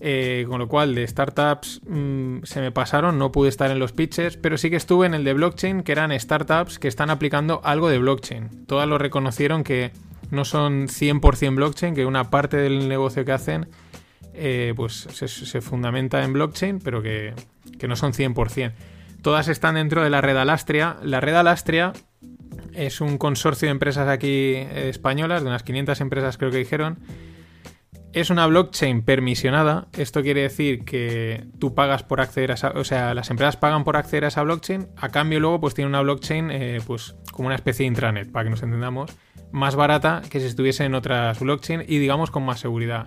[0.00, 3.92] Eh, con lo cual, de startups mm, se me pasaron, no pude estar en los
[3.92, 7.60] pitches, pero sí que estuve en el de blockchain, que eran startups que están aplicando
[7.64, 8.66] algo de blockchain.
[8.66, 9.92] Todas lo reconocieron que
[10.30, 13.68] no son 100% blockchain, que una parte del negocio que hacen
[14.34, 17.32] eh, pues se, fundamenta en blockchain, pero que,
[17.78, 18.72] que no son 100%.
[19.22, 20.98] Todas están dentro de la red Alastria.
[21.02, 21.92] La red Alastria
[22.74, 26.98] es un consorcio de empresas aquí eh, españolas, de unas 500 empresas creo que dijeron.
[28.16, 29.88] Es una blockchain permisionada.
[29.92, 33.84] Esto quiere decir que tú pagas por acceder a esa, o sea, las empresas pagan
[33.84, 34.88] por acceder a esa blockchain.
[34.96, 38.44] A cambio luego pues tiene una blockchain eh, pues como una especie de intranet, para
[38.44, 39.10] que nos entendamos,
[39.52, 43.06] más barata que si estuviese en otras blockchain y digamos con más seguridad.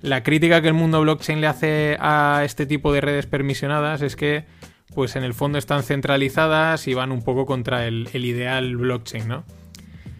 [0.00, 4.16] La crítica que el mundo blockchain le hace a este tipo de redes permisionadas es
[4.16, 4.46] que
[4.94, 9.44] pues en el fondo están centralizadas y van un poco contra el, ideal blockchain, ¿no?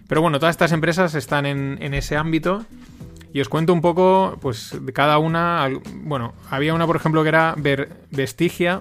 [0.07, 2.67] Pero bueno, todas estas empresas están en, ese ámbito
[3.37, 7.29] y os cuento un poco, pues de cada una, bueno, había una por ejemplo que
[7.29, 7.55] era
[8.11, 8.81] Vestigia,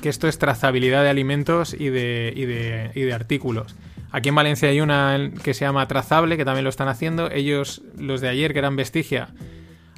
[0.00, 3.76] que esto es trazabilidad de alimentos y de, y de, y de artículos.
[4.12, 7.30] Aquí en Valencia hay una que se llama Trazable, que también lo están haciendo.
[7.30, 9.28] Ellos, los de ayer, que eran Vestigia,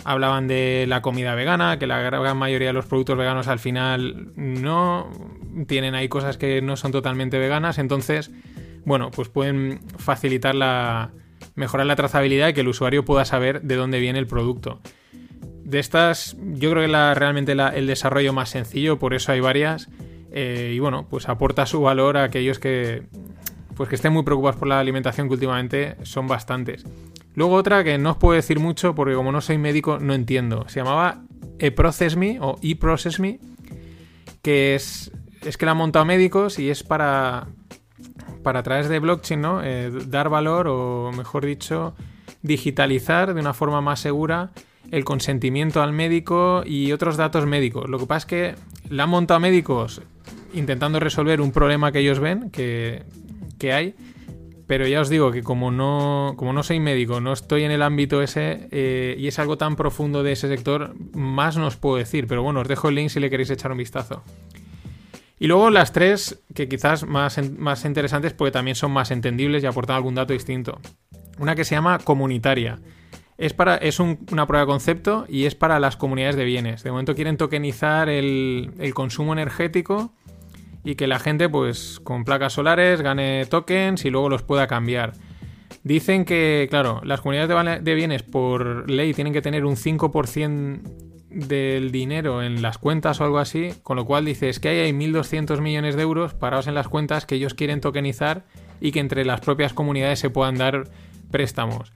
[0.03, 4.33] hablaban de la comida vegana, que la gran mayoría de los productos veganos al final
[4.35, 5.09] no
[5.69, 8.33] tienen ahí cosas que no son totalmente veganas, entonces,
[8.85, 11.13] bueno, pues pueden facilitar la
[11.59, 14.81] mejorar la trazabilidad y que el usuario pueda saber de dónde viene el producto.
[15.65, 19.89] De estas, yo creo que la, realmente el desarrollo más sencillo, por eso hay varias.
[20.31, 23.03] Eh, y bueno, pues aporta su valor a aquellos que,
[23.75, 26.87] pues que estén muy preocupados por la alimentación, que últimamente son bastantes.
[27.35, 30.65] Luego otra que no os puedo decir mucho porque como no soy médico no entiendo.
[30.69, 31.23] Se llamaba
[31.59, 33.41] eProcessMe o eProcessMe,
[34.43, 35.13] que es,
[35.45, 37.49] es que la han montado médicos y es para,
[38.43, 39.63] para a través de blockchain, ¿no?
[39.63, 41.95] Eh, dar valor o, mejor dicho,
[42.43, 44.51] digitalizar de una forma más segura
[44.91, 47.89] el consentimiento al médico y otros datos médicos.
[47.89, 48.55] Lo que pasa es que
[48.89, 50.03] la han montado médicos
[50.55, 53.03] intentando resolver un problema que ellos ven que,
[53.59, 53.95] que hay.
[54.67, 57.81] Pero ya os digo que como no, como no soy médico, no estoy en el
[57.81, 61.97] ámbito ese eh, y es algo tan profundo de ese sector, más no os puedo
[61.97, 62.27] decir.
[62.27, 64.23] Pero bueno, os dejo el link si le queréis echar un vistazo.
[65.39, 69.67] Y luego las tres, que quizás más, más interesantes porque también son más entendibles y
[69.67, 70.81] aportan algún dato distinto.
[71.39, 72.81] Una que se llama comunitaria.
[73.37, 76.83] Es, para, es una prueba de concepto y es para las comunidades de bienes.
[76.83, 80.13] De momento quieren tokenizar el, el consumo energético
[80.83, 85.13] y que la gente, pues, con placas solares gane tokens y luego los pueda cambiar.
[85.85, 90.81] Dicen que, claro, las comunidades de, bienes por ley tienen que tener un 5%
[91.31, 95.61] del dinero en las cuentas o algo así, con lo cual dices que hay 1.200
[95.61, 98.45] millones de euros parados en las cuentas que ellos quieren tokenizar
[98.81, 100.85] y que entre las propias comunidades se puedan dar
[101.31, 101.93] préstamos.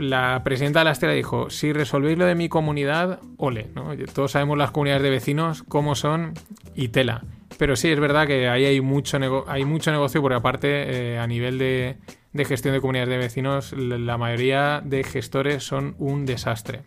[0.00, 3.68] La presidenta de la Estela dijo, si resolvéis lo de mi comunidad, ole,
[4.14, 6.34] Todos sabemos las comunidades de vecinos cómo son
[6.74, 7.22] y tela.
[7.58, 10.68] Pero sí, es verdad que ahí hay mucho, hay mucho negocio porque aparte
[11.14, 11.96] eh, a nivel de,
[12.44, 16.82] gestión de comunidades de vecinos la mayoría de gestores son un desastre.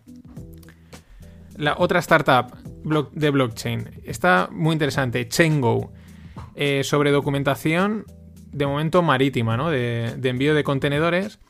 [1.58, 2.56] La otra startup
[3.12, 5.92] de blockchain está muy interesante, ChainGo,
[6.54, 8.06] eh, sobre documentación
[8.52, 9.68] de momento marítima, ¿no?
[9.68, 11.40] de, envío de contenedores.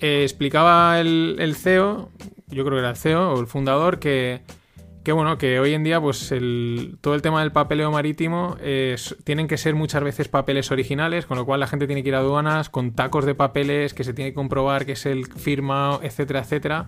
[0.00, 2.10] Eh, explicaba el, el, CEO,
[2.48, 4.42] yo creo que era el CEO o el fundador, que
[5.04, 6.32] que bueno, que hoy en día, pues
[7.02, 8.56] todo el tema del papeleo marítimo
[9.22, 12.14] tienen que ser muchas veces papeles originales, con lo cual la gente tiene que ir
[12.14, 16.00] a aduanas con tacos de papeles que se tiene que comprobar que es el firma,
[16.02, 16.86] etcétera, etcétera.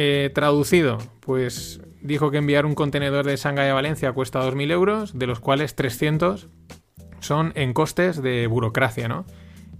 [0.00, 5.18] Eh, traducido, pues dijo que enviar un contenedor de Shanghái a Valencia cuesta 2.000 euros,
[5.18, 6.46] de los cuales 300
[7.18, 9.26] son en costes de burocracia, ¿no?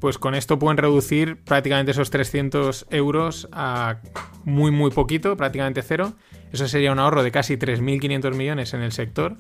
[0.01, 4.01] Pues con esto pueden reducir prácticamente esos 300 euros a
[4.43, 6.15] muy, muy poquito, prácticamente cero
[6.53, 9.37] eso sería un ahorro de casi 3.500 millones en el sector.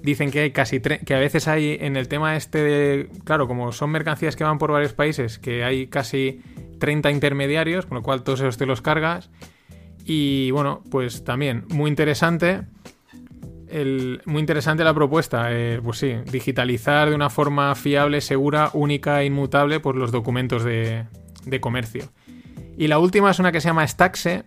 [0.00, 3.70] Dicen que hay casi que a veces hay en el tema este de, claro, como
[3.72, 6.40] son mercancías que van por varios países, que hay casi
[6.78, 9.30] 30 intermediarios, con lo cual todos esos te los cargas.
[10.04, 12.62] Y bueno, pues también muy interesante.
[14.26, 19.26] muy interesante la propuesta, eh, pues sí, digitalizar de una forma fiable, segura, única e
[19.26, 21.06] inmutable pues los documentos de,
[21.44, 22.10] de comercio.
[22.76, 24.44] Y la última es una que se llama Staxe,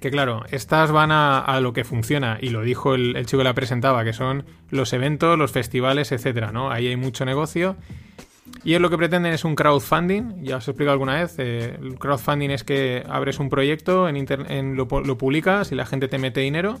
[0.00, 3.54] que claro, estas van a, lo que funciona, y lo dijo el, chico que la
[3.54, 6.70] presentaba, que son los eventos, los festivales, etcétera, ¿no?
[6.70, 7.76] Ahí hay mucho negocio.
[8.62, 11.34] Y es lo que pretenden es un crowdfunding, ya os he explicado alguna vez.
[11.38, 16.18] Eh, el crowdfunding es que abres un proyecto, en, lo, publicas y la gente te
[16.18, 16.78] mete dinero.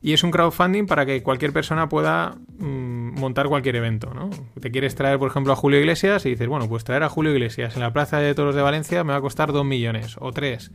[0.00, 4.30] Y es un crowdfunding para que cualquier persona pueda mm, montar cualquier evento, ¿no?
[4.60, 7.32] Te quieres traer, por ejemplo, a Julio Iglesias y dices, bueno, pues traer a Julio
[7.32, 10.32] Iglesias en la Plaza de Toros de Valencia me va a costar 2 millones o
[10.32, 10.72] 3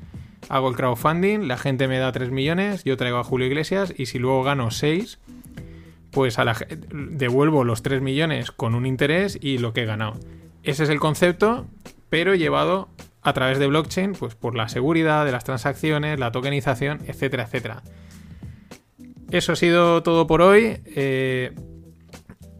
[0.49, 4.05] hago el crowdfunding, la gente me da 3 millones, yo traigo a Julio Iglesias y
[4.05, 5.19] si luego gano 6,
[6.17, 6.57] pues a la,
[6.89, 10.15] devuelvo los 3 millones con un interés y lo que he ganado.
[10.63, 11.67] Ese es el concepto,
[12.09, 12.89] pero llevado
[13.21, 17.83] a través de blockchain, pues por la seguridad de las transacciones, la tokenización, etcétera, etcétera.
[19.29, 20.79] Eso ha sido todo por hoy.
[20.87, 21.53] Eh,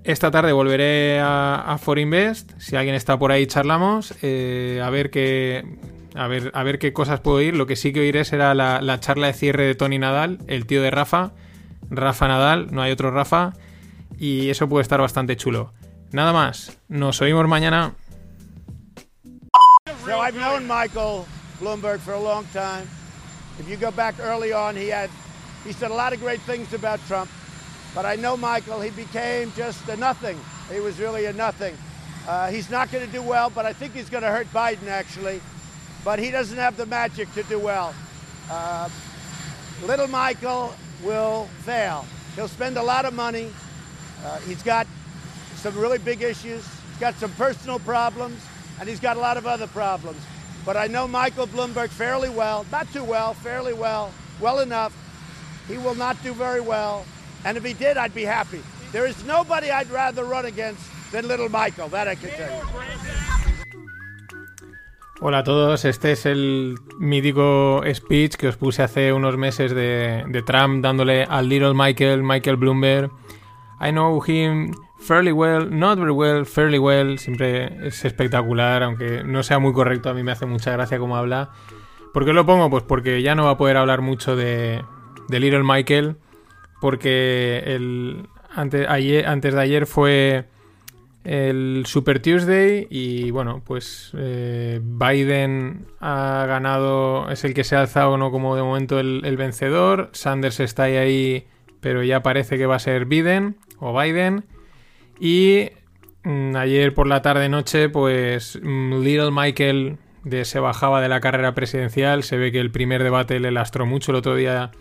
[0.03, 2.51] esta tarde volveré a, a Forinvest.
[2.59, 4.13] Si alguien está por ahí, charlamos.
[4.21, 5.65] Eh, a ver qué
[6.13, 7.55] a ver, a ver qué cosas puedo oír.
[7.55, 10.83] Lo que sí que oiré será la, charla de cierre de Tony Nadal, el tío
[10.83, 11.31] de Rafa.
[11.89, 13.53] Rafa Nadal, no hay otro Rafa.
[14.17, 15.71] Y eso puede estar bastante chulo.
[16.11, 17.93] Nada más, nos oímos mañana.
[20.05, 21.25] So I've known Michael
[21.59, 22.87] Bloomberg for a long time.
[23.59, 25.09] If you go back early on, he had
[25.65, 27.29] he said a lot of great things about Trump.
[27.93, 30.39] But I know Michael, he became just a nothing.
[30.71, 31.75] He was really a nothing.
[32.27, 34.87] Uh, he's not going to do well, but I think he's going to hurt Biden
[34.87, 35.41] actually.
[36.07, 37.93] but he doesn't have the magic to do well.
[38.49, 38.87] Uh,
[39.85, 42.05] little Michael will fail.
[42.35, 43.51] He'll spend a lot of money.
[44.23, 44.87] Uh, he's got
[45.55, 46.65] some really big issues.
[46.89, 48.41] He's got some personal problems,
[48.79, 50.21] and he's got a lot of other problems.
[50.65, 54.93] But I know Michael Bloomberg fairly well, not too well, fairly well, well enough.
[55.67, 57.05] He will not do very well.
[57.45, 58.61] And if he did, I'd be happy.
[58.91, 60.81] There is nobody I'd rather run against
[61.11, 61.87] than little Michael.
[61.89, 63.46] That I can tell you.
[65.19, 70.43] Hola a todos, este es el mítico speech que os puse hace unos meses de,
[70.45, 73.09] Trump dándole al little Michael, Michael Bloomberg.
[73.81, 77.17] I know him fairly well, not very well, fairly well.
[77.17, 81.17] Siempre es espectacular, aunque no sea muy correcto, a mí me hace mucha gracia cómo
[81.17, 81.49] habla.
[82.13, 82.69] ¿Por qué lo pongo?
[82.69, 84.83] Pues porque ya no va a poder hablar mucho de,
[85.29, 86.17] de Little Michael,
[86.79, 90.45] porque el, antes, antes de ayer fue
[91.27, 97.81] el Super Tuesday y bueno, pues eh, Biden ha ganado, es el que se ha
[97.81, 98.31] alzado ¿no?
[98.31, 101.45] como de momento el, vencedor, Sanders está ahí,
[101.81, 104.45] pero ya parece que va a ser Biden o Biden.
[105.19, 105.71] Y
[106.23, 109.97] mm, ayer por la tarde-noche, pues mm, Little Michael
[110.43, 112.23] se bajaba de la carrera presidencial.
[112.23, 114.71] Se ve que el primer debate le lastró mucho el otro día.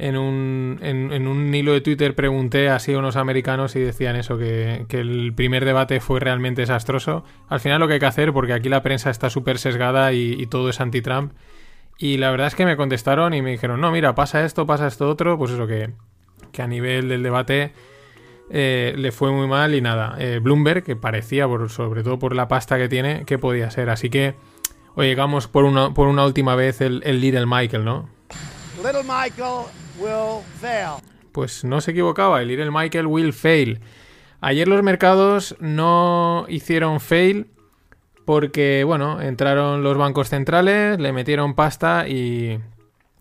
[0.00, 4.38] En un, en, un hilo de Twitter pregunté así a unos americanos y decían eso,
[4.38, 7.24] que, el primer debate fue realmente desastroso.
[7.48, 10.46] Al final lo que hay que hacer, porque aquí la prensa está súper sesgada y,
[10.46, 11.32] todo es anti-Trump.
[11.98, 14.86] Y la verdad es que me contestaron y me dijeron, no, mira, pasa esto, pasa
[14.86, 15.90] esto otro, pues eso que,
[16.52, 17.72] que a nivel del debate
[18.50, 20.16] eh, le fue muy mal y nada.
[20.18, 23.90] Eh, Bloomberg, que parecía, por, sobre todo por la pasta que tiene, que podía ser.
[23.90, 24.34] Así que,
[24.94, 28.08] oye, llegamos por una, por una última vez el, Little Michael, ¿no?
[28.76, 29.66] Little Michael
[30.00, 31.02] will fail.
[31.32, 33.80] Pues no se equivocaba, el Little Michael will fail.
[34.40, 37.48] Ayer los mercados no hicieron fail
[38.24, 42.60] porque, bueno, entraron los bancos centrales, le metieron pasta y,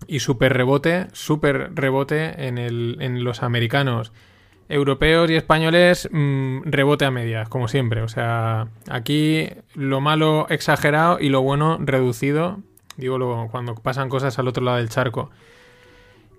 [0.05, 4.11] y super rebote, super rebote en, el, en los americanos
[4.69, 8.01] europeos y españoles mm, rebote a medias, como siempre.
[8.01, 12.59] O sea, aquí lo malo exagerado y lo bueno reducido.
[12.97, 15.29] Digo, luego, cuando pasan cosas al otro lado del charco.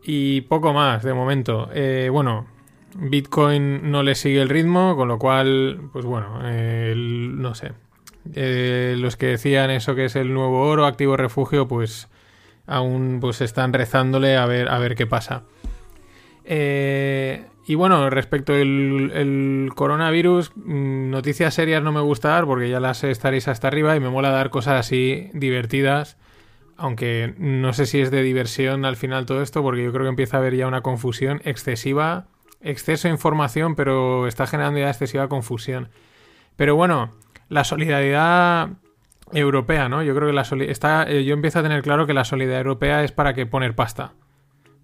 [0.03, 1.69] Y poco más, de momento.
[1.73, 2.47] Eh, bueno,
[2.95, 7.73] Bitcoin no le sigue el ritmo, con lo cual, pues bueno, no sé.
[8.35, 12.09] Eh, los que decían eso que es el nuevo oro, activo refugio, pues
[12.67, 15.45] aún pues están rezándole a ver, a ver qué pasa.
[16.45, 22.81] Eh, y bueno, respecto al coronavirus, mm, noticias serias no me gusta dar porque ya
[22.81, 26.17] las estaréis hasta arriba y me mola dar cosas así divertidas.
[26.79, 30.11] Aunque no sé si es de diversión al final todo esto, porque yo creo que
[30.11, 32.29] empieza a haber ya una confusión excesiva,
[32.61, 35.89] exceso de información, pero está generando ya excesiva confusión.
[36.57, 37.11] Pero bueno,
[37.49, 38.71] la solidaridad
[39.33, 40.03] europea, ¿no?
[40.05, 43.05] Yo creo que la está, eh, yo empiezo a tener claro que la solidaridad europea
[43.05, 44.13] es para que poner pasta.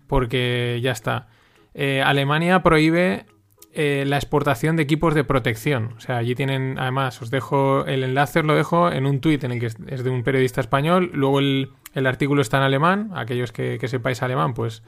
[0.08, 1.28] Porque ya está.
[1.74, 3.26] Eh, Alemania prohíbe
[3.74, 5.94] eh, la exportación de equipos de protección.
[5.96, 9.42] O sea, allí tienen, además, os dejo el enlace, os lo dejo en un tuit
[9.42, 11.10] en el que es de un periodista español.
[11.12, 11.70] Luego el,
[12.06, 13.10] artículo está en alemán.
[13.14, 14.82] Aquellos que, sepáis alemán, pues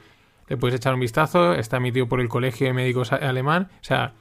[0.47, 1.53] le podéis echar un vistazo.
[1.53, 3.69] Está emitido por el Colegio de Médicos Alemán.
[3.73, 4.13] O sea,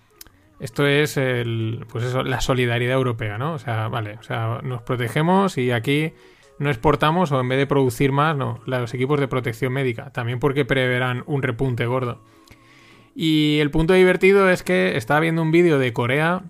[0.59, 3.53] esto es el, pues eso, la solidaridad europea, ¿no?
[3.53, 6.13] O sea, vale, o sea, nos protegemos y aquí
[6.59, 10.11] no exportamos o en vez de producir más, no, los equipos de protección médica.
[10.11, 12.23] También porque preverán un repunte gordo.
[13.19, 16.43] Y el punto divertido es que estaba viendo un vídeo de Corea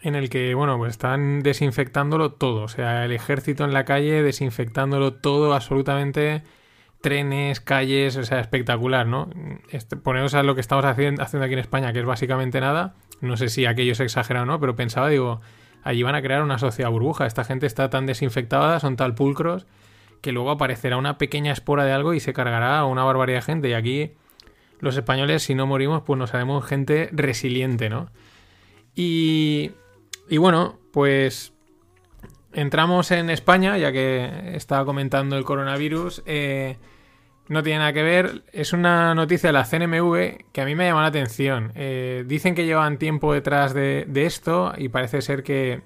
[0.00, 2.62] en el que, bueno, pues están desinfectándolo todo.
[2.62, 6.44] O sea, el ejército en la calle desinfectándolo todo, absolutamente.
[7.00, 9.28] Trenes, calles, o sea, espectacular, ¿no?
[9.70, 12.94] Este, ponemos a lo que estamos haciendo, haciendo aquí en España, que es básicamente nada.
[13.20, 15.40] No sé si aquello es exagerado o no, pero pensaba, digo,
[15.82, 17.26] allí van a crear una sociedad burbuja.
[17.26, 19.66] Esta gente está tan desinfectada, son tal pulcros,
[20.20, 23.42] que luego aparecerá una pequeña espora de algo y se cargará a una barbaridad de
[23.42, 23.68] gente.
[23.70, 24.12] Y aquí
[24.80, 28.10] los españoles, si no morimos, pues nos haremos gente resiliente, ¿no?
[28.94, 29.72] Y,
[30.28, 31.52] y bueno, pues
[32.52, 36.22] entramos en España, ya que estaba comentando el coronavirus.
[36.26, 36.76] Eh,
[37.48, 38.42] no tiene nada que ver.
[38.52, 41.72] Es una noticia de la CNMV que a mí me llama la atención.
[41.74, 45.80] Eh, dicen que llevan tiempo detrás de, esto y parece ser que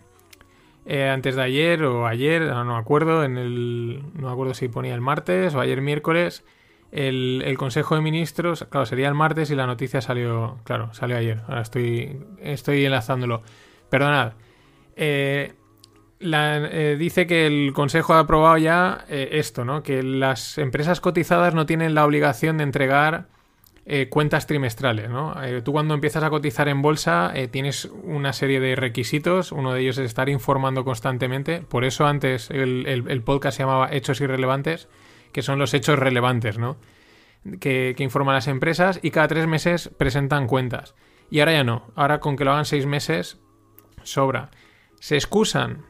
[0.87, 4.69] eh, antes de ayer o ayer, no, me acuerdo, en el, no me acuerdo si
[4.69, 6.45] ponía el martes o ayer miércoles,
[6.93, 11.41] el, Consejo de Ministros, claro, sería el martes y la noticia salió, claro, salió ayer.
[11.49, 13.43] Ahora estoy, estoy enlazándolo.
[13.89, 14.35] Perdonad.
[14.95, 15.55] Eh,
[16.21, 19.83] eh, dice que el Consejo ha aprobado ya eh, esto, ¿no?
[19.83, 23.33] Que las empresas cotizadas no tienen la obligación de entregar
[24.11, 25.35] cuentas trimestrales, ¿no?
[25.65, 29.51] tú cuando empiezas a cotizar en bolsa tienes una serie de requisitos.
[29.51, 31.63] Uno de ellos es estar informando constantemente.
[31.69, 34.89] Por eso antes el, el podcast se llamaba Hechos Irrelevantes
[35.33, 36.77] que son los hechos relevantes, ¿no?
[37.61, 40.95] Que, informan las empresas y cada tres meses presentan cuentas.
[41.31, 41.91] Y ahora ya no.
[41.97, 43.39] Ahora con que lo hagan seis meses,
[44.03, 44.51] sobra.
[45.01, 45.85] Se excusan.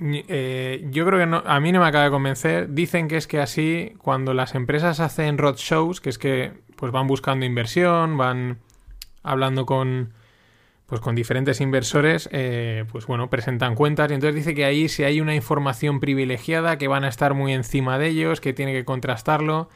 [0.00, 2.72] Eh, yo creo que no, a mí no me acaba de convencer.
[2.72, 7.06] Dicen que es que así, cuando las empresas hacen roadshows, que es que pues van
[7.06, 8.58] buscando inversión, van
[9.22, 10.14] hablando con,
[10.90, 15.04] pues con diferentes inversores, eh, pues bueno, presentan cuentas y entonces dice que ahí si
[15.04, 18.84] hay una información privilegiada, que van a estar muy encima de ellos, que tiene que
[18.84, 19.68] contrastarlo.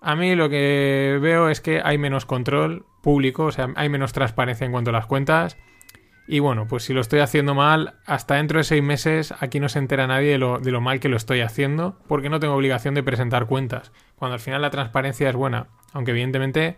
[0.00, 4.12] A mí lo que veo es que hay menos control público, o sea, hay menos
[4.12, 5.56] transparencia en cuanto a las cuentas.
[6.26, 9.68] Y bueno, pues si lo estoy haciendo mal, hasta dentro de seis meses aquí no
[9.68, 12.54] se entera nadie de lo, de lo mal que lo estoy haciendo, porque no tengo
[12.54, 16.76] obligación de presentar cuentas, cuando al final la transparencia es buena, aunque evidentemente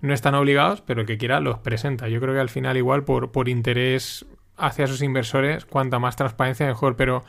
[0.00, 2.08] no están obligados, pero el que quiera los presenta.
[2.08, 4.26] Yo creo que al final igual por, por interés
[4.56, 7.24] hacia sus inversores, cuanta más transparencia mejor, pero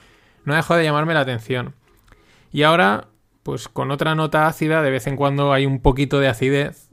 [0.46, 1.76] no ha de llamarme la atención.
[2.52, 3.08] Y ahora,
[3.44, 6.90] pues con otra nota ácida, de vez en cuando hay un poquito de acidez.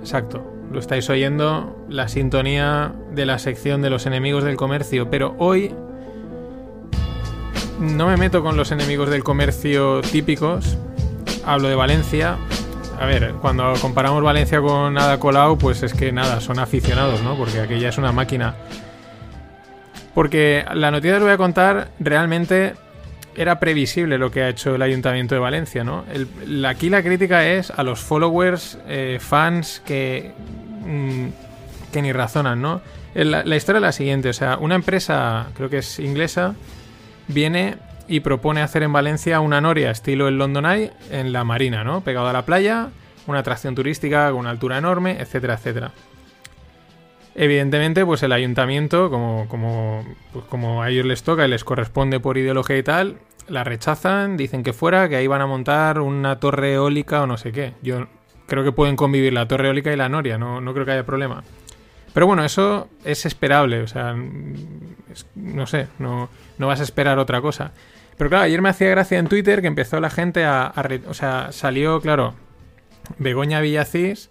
[0.00, 0.48] Exacto.
[0.72, 5.10] Lo estáis oyendo, la sintonía de la sección de los enemigos del comercio.
[5.10, 5.74] Pero hoy
[7.78, 10.78] no me meto con los enemigos del comercio típicos.
[11.44, 12.36] Hablo de Valencia.
[13.00, 17.36] A ver, cuando comparamos Valencia con Ada Colau, pues es que nada, son aficionados, ¿no?
[17.36, 18.54] Porque aquella es una máquina.
[20.14, 22.74] Porque la noticia que os voy a contar realmente
[23.34, 26.04] era previsible lo que ha hecho el Ayuntamiento de Valencia, ¿no?
[26.68, 30.32] aquí la crítica es a los followers, eh, fans que,
[30.84, 31.28] mm,
[31.92, 32.82] que ni razonan, ¿no?
[33.14, 36.54] La, la, historia es la siguiente, o sea, una empresa, creo que es inglesa,
[37.28, 37.76] viene
[38.12, 42.02] y propone hacer en Valencia una noria estilo el London Eye en la marina, ¿no?
[42.02, 42.90] Pegado a la playa,
[43.26, 45.92] una atracción turística con una altura enorme, etcétera, etcétera.
[47.34, 52.20] Evidentemente, pues el ayuntamiento, como, como, pues como a ellos les toca y les corresponde
[52.20, 53.16] por ideología y tal,
[53.48, 57.38] la rechazan, dicen que fuera, que ahí van a montar una torre eólica o no
[57.38, 57.72] sé qué.
[57.80, 58.08] Yo
[58.46, 61.06] creo que pueden convivir la torre eólica y la noria, no, no creo que haya
[61.06, 61.44] problema.
[62.12, 64.14] Pero bueno, eso es esperable, o sea,
[65.34, 67.72] no sé, no, no vas a esperar otra cosa.
[68.16, 70.72] Pero claro, ayer me hacía gracia en Twitter que empezó la gente a...
[71.08, 72.34] o sea, salió, claro,
[73.18, 74.30] Begoña Villacís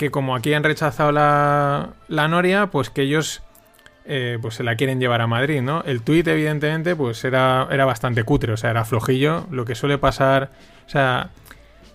[0.00, 3.42] que como aquí han rechazado la, la Noria, pues que ellos
[4.06, 5.82] eh, pues se la quieren llevar a Madrid, ¿no?
[5.84, 9.46] El tuit, evidentemente, pues era, era bastante cutre, o sea, era flojillo.
[9.50, 10.52] Lo que suele pasar,
[10.86, 11.28] o sea,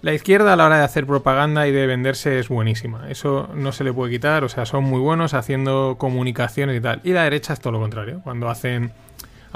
[0.04, 3.10] la izquierda a la hora de hacer propaganda y de venderse es buenísima.
[3.10, 7.02] Eso no se le puede quitar, o sea, son muy buenos haciendo comunicaciones y tal.
[7.04, 8.22] Y la derecha es todo lo contrario.
[8.24, 8.92] Cuando hacen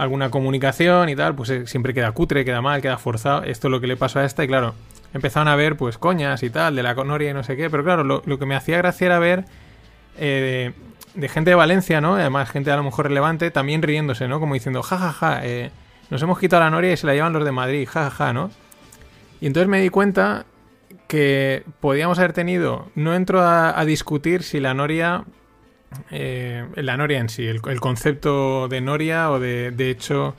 [0.02, 3.44] alguna comunicación y tal, pues eh, siempre queda cutre, queda mal, queda forzado.
[3.44, 4.74] Esto es lo que le pasó a esta y claro,
[5.14, 7.84] empezaron a ver pues coñas y tal, de la conoria y no sé qué, pero
[7.84, 9.46] claro, lo, que me hacía gracia era ver
[10.18, 10.74] eh,
[11.16, 12.16] de, gente de Valencia, ¿no?
[12.16, 14.40] Además, gente a lo mejor relevante, también riéndose, ¿no?
[14.40, 15.72] Como diciendo, jajaja, ja, ja, eh,
[16.10, 18.52] nos hemos quitado la noria y se la llevan los de Madrid, jajaja, ja, ¿no?
[19.42, 20.46] Y entonces me di cuenta
[21.10, 25.24] que podíamos haber tenido, no entro a, discutir si la noria,
[26.12, 30.36] eh, la noria en sí, el, concepto de noria o de, de hecho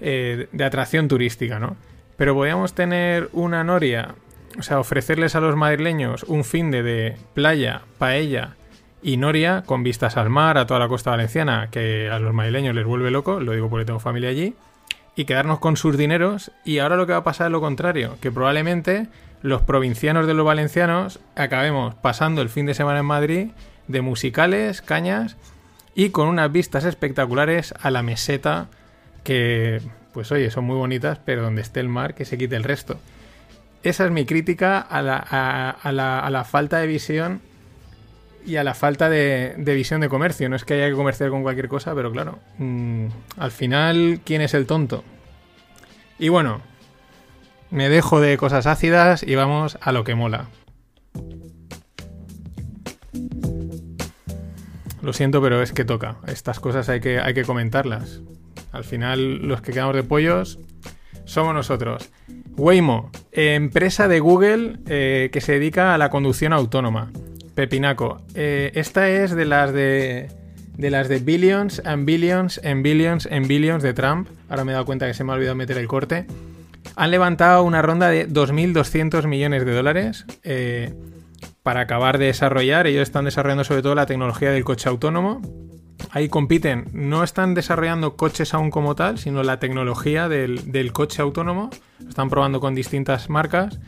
[0.00, 1.76] de atracción turística, ¿no?
[2.16, 4.14] Pero podíamos tener una noria,
[4.58, 8.56] o sea, ofrecerles a los madrileños un fin de, playa, paella
[9.02, 12.74] y noria con vistas al mar, a toda la costa valenciana, que a los madrileños
[12.74, 14.54] les vuelve loco, lo digo porque tengo familia allí,
[15.16, 16.52] y quedarnos con sus dineros.
[16.64, 19.08] Y ahora lo que va a pasar es lo contrario, que probablemente
[19.42, 23.48] los provincianos de los valencianos acabemos pasando el fin de semana en Madrid
[23.88, 25.36] de musicales, cañas
[25.94, 28.68] y con unas vistas espectaculares a la meseta
[29.24, 29.80] que
[30.12, 32.98] pues oye, son muy bonitas, pero donde esté el mar, que se quite el resto.
[33.82, 37.40] Esa es mi crítica a la, a, la, falta de visión
[38.46, 40.48] y a la falta de, visión de comercio.
[40.48, 43.06] No es que haya que comerciar con cualquier cosa, pero claro, mm,
[43.38, 45.02] al final, ¿quién es el tonto?
[46.18, 46.60] Y bueno,
[47.70, 50.46] me dejo de cosas ácidas y vamos a lo que mola.
[55.02, 56.16] Lo siento, pero es que toca.
[56.26, 58.20] Estas cosas hay que, hay que comentarlas.
[58.70, 60.58] Al final, los que quedamos de pollos
[61.24, 62.10] somos nosotros.
[62.56, 67.10] Waymo, empresa de Google eh, que se dedica a la conducción autónoma.
[67.54, 68.22] Pepinaco.
[68.34, 70.28] Eh, esta es de las de,
[70.76, 74.28] de las de billions and billions and billions and billions de Trump.
[74.48, 76.26] Ahora me he dado cuenta que se me ha olvidado meter el corte.
[76.96, 80.94] Han levantado una ronda de 2.200 millones de dólares eh,
[81.62, 82.86] para acabar de desarrollar.
[82.86, 85.40] Ellos están desarrollando sobre todo la tecnología del coche autónomo
[86.10, 91.70] ahí compiten, no están desarrollando coches aún como tal, sino la tecnología del, coche autónomo.
[92.06, 93.78] están probando con distintas marcas.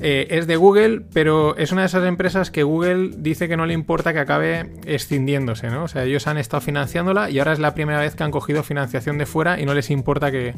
[0.00, 3.66] Eh, es de Google, pero es una de esas empresas que Google dice que no
[3.66, 5.84] le importa que acabe escindiéndose, ¿no?
[5.84, 8.62] O sea, ellos han estado financiándola y ahora es la primera vez que han cogido
[8.64, 10.54] financiación de fuera y no les importa que,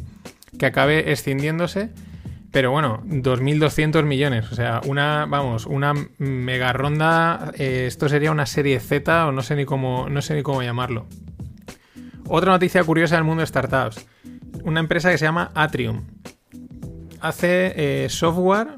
[0.59, 1.91] que acabe escindiéndose.
[2.55, 4.53] Pero bueno, 2.200 millones.
[4.53, 7.51] O sea, una, vamos, una mega ronda.
[7.59, 10.63] Eh, esto sería una serie Z o no sé ni cómo, no sé ni cómo
[10.63, 11.09] llamarlo.
[12.29, 14.07] Otra noticia curiosa del mundo de startups.
[14.63, 16.05] Una empresa que se llama Atrium.
[17.21, 18.69] Hace eh, software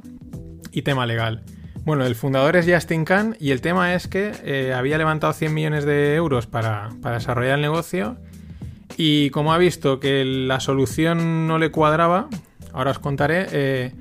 [0.73, 1.45] y tema legal.
[1.85, 5.53] Bueno, el fundador es Justin Khan y el tema es que eh, había levantado 100
[5.53, 8.17] millones de euros para, para desarrollar el negocio
[8.97, 12.31] y como ha visto que la solución no le cuadraba,
[12.77, 13.47] ahora os contaré.
[13.51, 13.93] Eh,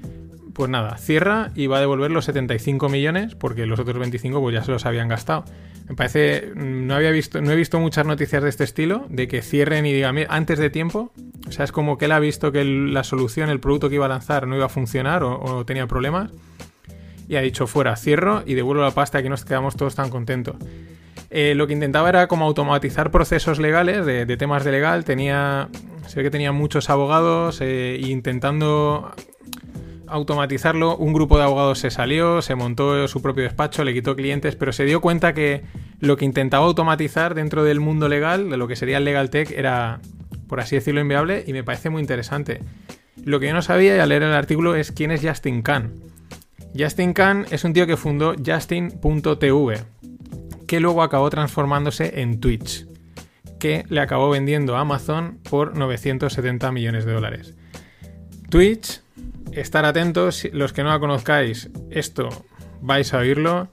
[0.56, 4.54] pues nada, cierra y va a devolver los 75 millones porque los otros 25 pues
[4.54, 5.44] ya se los habían gastado.
[5.90, 9.28] Me parece, mm, no había visto, no he visto muchas noticias de este estilo, de
[9.28, 11.12] que cierren y digan antes de tiempo.
[11.48, 14.06] O sea, es como que él ha visto que la solución, el producto que iba
[14.06, 16.32] a lanzar no iba a funcionar o, tenía problemas.
[17.28, 20.56] Y ha dicho fuera, cierro y devuelvo la pasta y nos quedamos todos tan contentos.
[21.38, 25.04] Eh, lo que intentaba era como automatizar procesos legales de, temas de legal.
[25.04, 25.68] Tenía
[26.08, 29.12] se ve que tenía muchos abogados eh, intentando
[30.08, 34.56] automatizarlo, un grupo de abogados se salió, se montó su propio despacho, le quitó clientes,
[34.56, 35.64] pero se dio cuenta que
[36.00, 39.52] lo que intentaba automatizar dentro del mundo legal, de lo que sería el legal tech,
[39.52, 40.00] era,
[40.48, 42.62] por así decirlo, inviable y me parece muy interesante.
[43.26, 45.92] Lo que yo no sabía al leer el artículo es quién es Justin Khan.
[46.78, 49.84] Justin Khan es un tío que fundó Justin.tv,
[50.68, 52.88] que luego acabó transformándose en Twitch,
[53.60, 57.56] que le acabó vendiendo a Amazon por 970 millones de dólares.
[58.50, 59.02] Twitch,
[59.52, 62.30] estar atentos, los que no la conozcáis, esto
[62.82, 63.70] vais a oírlo.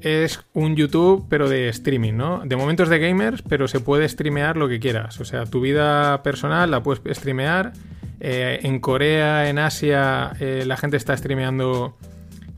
[0.00, 2.42] Es un YouTube, pero de streaming, ¿no?
[2.44, 5.20] De momentos de gamers, pero se puede streamear lo que quieras.
[5.20, 7.72] O sea, tu vida personal la puedes streamear.
[8.20, 11.96] Eh, en Corea, en Asia, eh, la gente está streameando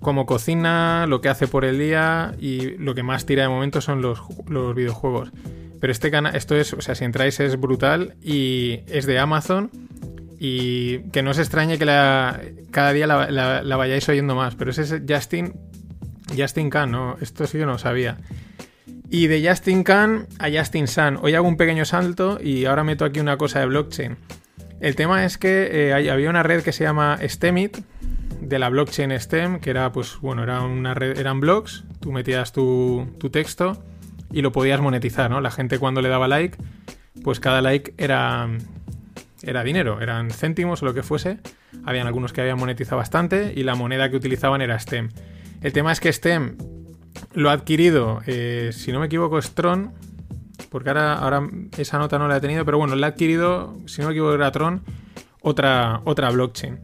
[0.01, 3.81] cómo cocina, lo que hace por el día y lo que más tira de momento
[3.81, 4.21] son los,
[4.75, 5.31] videojuegos.
[5.81, 9.71] Pero este canal, esto es, o sea, si entráis es brutal y es de Amazon
[10.39, 11.85] y que no os extrañe que
[12.71, 15.55] cada día la, vayáis oyendo más, pero ese es Justin,
[16.37, 17.17] Justin Khan, ¿no?
[17.21, 18.19] Esto sí que no lo sabía.
[19.11, 21.19] Y de Justin Khan a Justin Sun.
[21.23, 24.17] Hoy hago un pequeño salto y ahora meto aquí una cosa de blockchain.
[24.81, 27.79] El tema es que eh, había una red que se llama Stemit,
[28.49, 32.53] de la blockchain STEM, que era, pues, bueno, era una red, eran blogs, tú metías
[32.53, 33.83] tu, tu texto
[34.33, 35.41] y lo podías monetizar, ¿no?
[35.41, 36.57] La gente cuando le daba like,
[37.23, 38.49] pues cada like era,
[39.43, 41.39] era dinero, eran céntimos o lo que fuese.
[41.85, 45.11] Habían algunos que habían monetizado bastante y la moneda que utilizaban era STEM.
[45.61, 46.57] El tema es que STEM
[47.35, 49.93] lo ha adquirido, eh, si no me equivoco, Tron,
[50.71, 54.01] porque ahora, ahora esa nota no la he tenido, pero bueno, la ha adquirido, si
[54.01, 54.83] no me equivoco, era Tron,
[55.41, 56.79] otra, otra blockchain.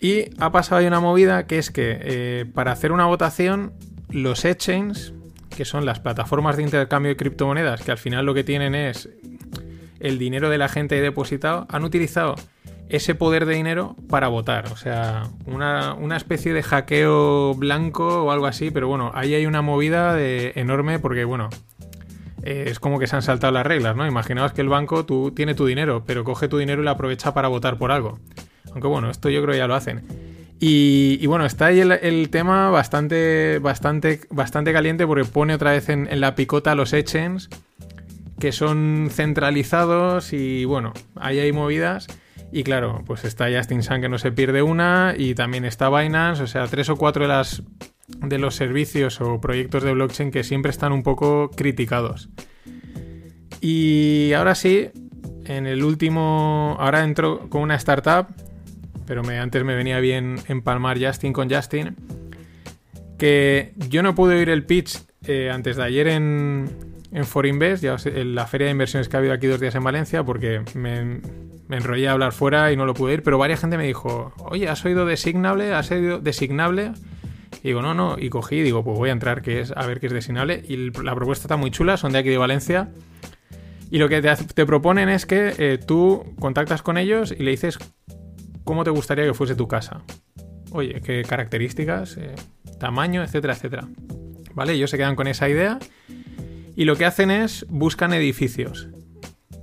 [0.00, 3.72] Y ha pasado ahí una movida que es que eh, para hacer una votación,
[4.10, 5.12] los exchanges,
[5.54, 9.08] que son las plataformas de intercambio de criptomonedas, que al final lo que tienen es
[10.00, 12.34] el dinero de la gente depositado, han utilizado
[12.88, 14.66] ese poder de dinero para votar.
[14.72, 19.62] O sea, una, especie de hackeo blanco o algo así, pero bueno, ahí hay una
[19.62, 21.48] movida enorme porque, bueno,
[22.42, 24.06] eh, es como que se han saltado las reglas, ¿no?
[24.06, 27.32] Imaginaos que el banco tú, tiene tu dinero, pero coge tu dinero y lo aprovecha
[27.32, 28.18] para votar por algo.
[28.74, 30.02] Aunque bueno, esto yo creo que ya lo hacen.
[30.60, 36.08] Y, bueno, está ahí el, tema bastante, bastante, bastante caliente porque pone otra vez en,
[36.20, 37.50] la picota los exchanges
[38.38, 42.06] que son centralizados y bueno, ahí hay movidas.
[42.50, 46.42] Y claro, pues está Justin Sun que no se pierde una y también está Binance,
[46.42, 47.62] o sea, tres o cuatro de, las,
[48.06, 52.28] de los servicios o proyectos de blockchain que siempre están un poco criticados.
[53.60, 54.90] Y ahora sí,
[55.44, 58.28] en el último, ahora entro con una startup
[59.06, 61.96] pero me, antes me venía bien empalmar Justin con Justin.
[63.18, 66.68] Que yo no pude oír el pitch eh, antes de ayer en,
[67.14, 69.84] en Forinvest, ya en la feria de inversiones que ha habido aquí dos días en
[69.84, 71.20] Valencia, porque me,
[71.70, 74.68] enrollé a hablar fuera y no lo pude ir, pero varias gente me dijo, oye,
[74.68, 75.72] ¿has oído designable?
[75.72, 76.92] ¿Has oído designable?
[77.62, 80.00] Y digo, no, no, y cogí, digo, pues voy a entrar que es, a ver
[80.00, 80.64] qué es designable.
[80.66, 82.90] Y la propuesta está muy chula, son de aquí de Valencia.
[83.92, 87.78] Y lo que te, proponen es que eh, tú contactas con ellos y le dices
[88.64, 90.02] cómo te gustaría que fuese tu casa.
[90.72, 92.34] Oye, qué características, eh,
[92.78, 93.88] tamaño, etcétera, etcétera.
[94.54, 94.72] ¿Vale?
[94.72, 95.78] Ellos se quedan con esa idea
[96.76, 98.88] y lo que hacen es buscan edificios.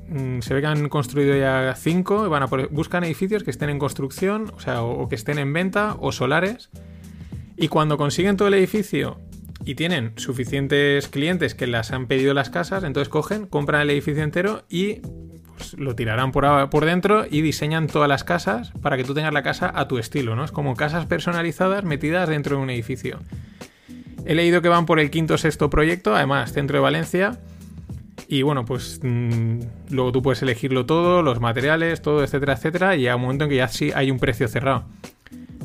[0.08, 3.80] Mm, se ve que han construido ya cinco, van a buscan edificios que estén en
[3.80, 6.70] construcción, o sea, o, que estén en venta o solares.
[7.56, 9.20] Y cuando consiguen todo el edificio
[9.64, 14.24] y tienen suficientes clientes que las han pedido las casas, entonces cogen, compran el edificio
[14.24, 15.02] entero y
[15.62, 19.32] pues, lo tirarán por, por dentro y diseñan todas las casas para que tú tengas
[19.32, 20.44] la casa a tu estilo, ¿no?
[20.44, 23.20] Es como casas personalizadas metidas dentro de un edificio.
[24.26, 27.40] He leído que van por el quinto o sexto proyecto, además, centro de Valencia.
[28.28, 29.60] Y bueno, pues mm,
[29.92, 32.96] luego tú puedes elegirlo todo, los materiales, todo, etcétera, etcétera.
[32.96, 34.86] Y a un momento en que ya sí hay un precio cerrado.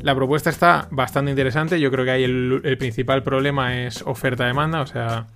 [0.02, 1.80] La propuesta está bastante interesante.
[1.80, 4.82] Yo creo que ahí el, el principal problema es oferta-demanda.
[4.82, 5.26] O sea,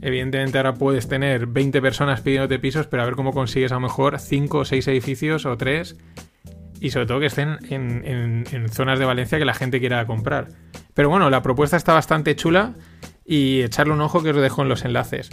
[0.00, 3.80] Evidentemente ahora puedes tener 20 personas pidiéndote pisos, pero a ver cómo consigues a lo
[3.80, 5.96] mejor 5 o 6 edificios o 3
[6.80, 10.48] y sobre todo que estén en, zonas de Valencia que la gente quiera comprar.
[10.94, 12.74] Pero bueno, la propuesta está bastante chula
[13.24, 15.30] y echarle un ojo que os dejo en los enlaces.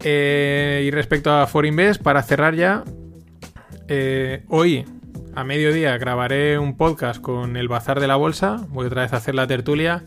[0.00, 2.84] Eh, y respecto a Forinvest, para cerrar ya,
[3.88, 4.84] eh, hoy
[5.34, 9.16] a mediodía grabaré un podcast con el Bazar de la Bolsa, voy otra vez a
[9.18, 10.04] hacer la tertulia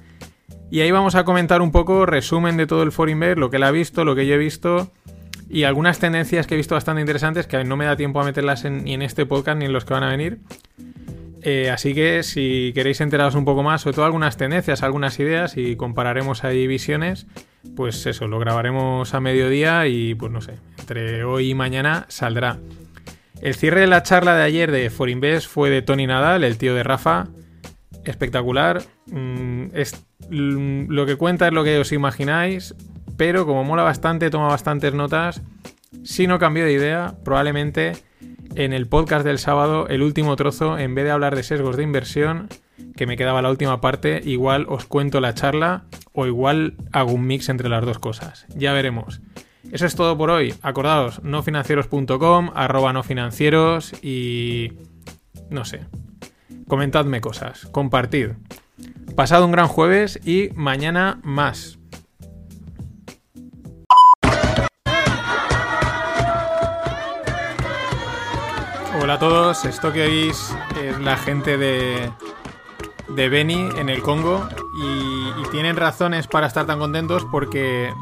[0.71, 3.63] y ahí vamos a comentar un poco resumen de todo el Forinvest, lo que él
[3.63, 4.91] ha visto, lo que yo he visto
[5.49, 8.65] y algunas tendencias que he visto bastante interesantes que no me da tiempo a meterlas
[8.65, 10.39] ni en este podcast ni en los que van a venir.
[11.43, 15.57] Eh, así que si queréis enteraros un poco más, sobre todo algunas tendencias, algunas ideas
[15.57, 17.27] y compararemos ahí visiones,
[17.75, 22.57] pues eso, lo grabaremos a mediodía y pues no sé, entre hoy y mañana saldrá.
[23.41, 26.73] El cierre de la charla de ayer de Forinvest fue de Tony Nadal, el tío
[26.73, 27.27] de Rafa,
[28.05, 28.81] espectacular.
[29.07, 32.75] Mm, es, lo que cuenta es lo que os imagináis,
[33.17, 35.41] pero como mola bastante, toma bastantes notas.
[36.03, 37.93] Si no cambio de idea, probablemente
[38.55, 41.83] en el podcast del sábado, el último trozo, en vez de hablar de sesgos de
[41.83, 42.47] inversión,
[42.95, 47.27] que me quedaba la última parte, igual os cuento la charla o igual hago un
[47.27, 48.45] mix entre las dos cosas.
[48.55, 49.21] Ya veremos.
[49.71, 50.53] Eso es todo por hoy.
[50.61, 54.73] Acordaos, nofinancieros.com, arroba nofinancieros y...
[55.49, 55.81] no sé.
[56.67, 58.31] Comentadme cosas, compartid.
[59.15, 61.77] Pasado un gran jueves y mañana más.
[68.99, 72.11] Hola a todos, esto que oís es la gente de,
[73.09, 74.47] de Beni en el Congo
[74.81, 75.15] y,
[75.51, 77.93] tienen razones para estar tan contentos porque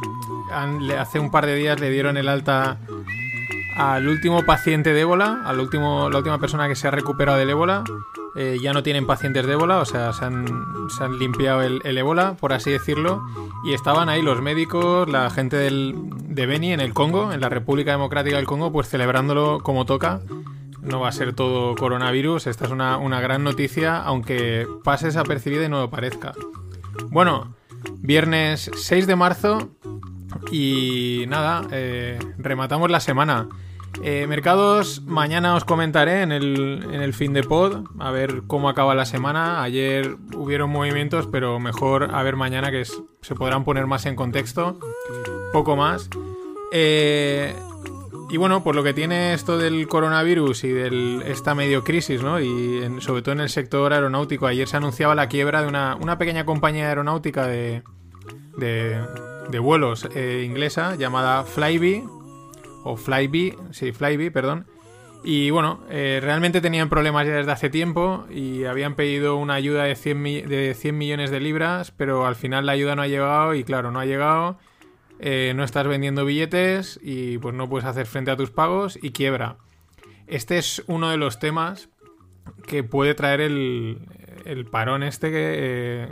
[0.98, 2.80] hace un par de días le dieron el alta
[3.78, 7.52] al último paciente de ébola, al último, la última persona que se ha recuperado del
[7.52, 7.84] ébola.
[8.36, 10.46] Eh, ya no tienen pacientes de ébola, o sea, se han,
[11.20, 13.22] limpiado el, ébola, por así decirlo,
[13.64, 15.96] y estaban ahí los médicos, la gente del,
[16.28, 20.22] de Beni en el Congo, en la República Democrática del Congo, pues celebrándolo como toca
[20.84, 22.48] no va a ser todo coronavirus.
[22.48, 26.34] Esta es una, gran noticia, aunque pase desapercibida y no lo parezca.
[27.10, 27.56] Bueno,
[27.98, 29.70] viernes 6 de marzo
[30.52, 33.48] y nada, eh, rematamos la semana.
[34.06, 38.68] Eh, mercados, mañana os comentaré en el, en el fin de pod, a ver cómo
[38.68, 39.64] acaba la semana.
[39.64, 44.78] Ayer hubieron movimientos, pero mejor a ver mañana que se podrán poner más en contexto.
[45.54, 46.10] Poco más.
[46.74, 47.56] Eh,
[48.30, 52.42] y bueno, por lo que tiene esto del coronavirus y de esta medio crisis, ¿no?
[52.42, 56.46] Y sobre todo en el sector aeronáutico, ayer se anunciaba la quiebra de una, pequeña
[56.46, 57.84] compañía aeronáutica de,
[58.58, 62.04] de, vuelos eh, inglesa llamada Flybe,
[62.84, 64.66] o Flybe, sí, Flybe, perdón.
[65.24, 69.86] Y bueno, eh, realmente tenían problemas ya desde hace tiempo y habían pedido una ayuda
[69.86, 73.56] de 100, de 100 millones de libras, pero al final la ayuda no ha llegado
[73.56, 74.58] y claro, no ha llegado
[75.26, 79.12] eh, no estás vendiendo billetes y pues no puedes hacer frente a tus pagos y
[79.12, 79.56] quiebra.
[80.28, 81.88] Este es uno de los temas
[82.68, 86.10] que puede traer el, parón este eh,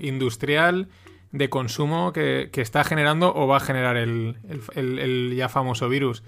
[0.00, 0.88] industrial
[1.34, 6.22] de consumo que, está generando o va a generar el, ya famoso virus.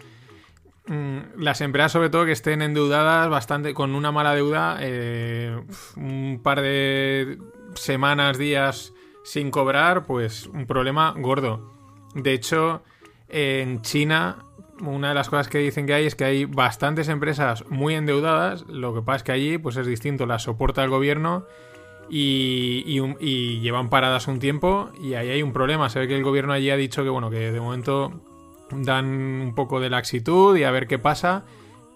[0.88, 5.62] Mm, las empresas, sobre todo, que estén endeudadas bastante, con una mala deuda, eh,
[5.96, 7.38] un par de
[7.74, 8.92] semanas, días
[9.22, 11.72] sin cobrar, pues un problema gordo.
[12.16, 12.82] De hecho,
[13.28, 14.38] en China,
[14.80, 18.66] una de las cosas que dicen que hay es que hay bastantes empresas muy endeudadas.
[18.66, 21.46] Lo que pasa es que allí pues es distinto, las soporta el gobierno
[22.08, 25.88] y, llevan paradas un tiempo y ahí hay un problema.
[25.88, 28.20] Se ve que el gobierno allí ha dicho que bueno, que de momento
[28.70, 31.44] dan un poco de laxitud y a ver qué pasa.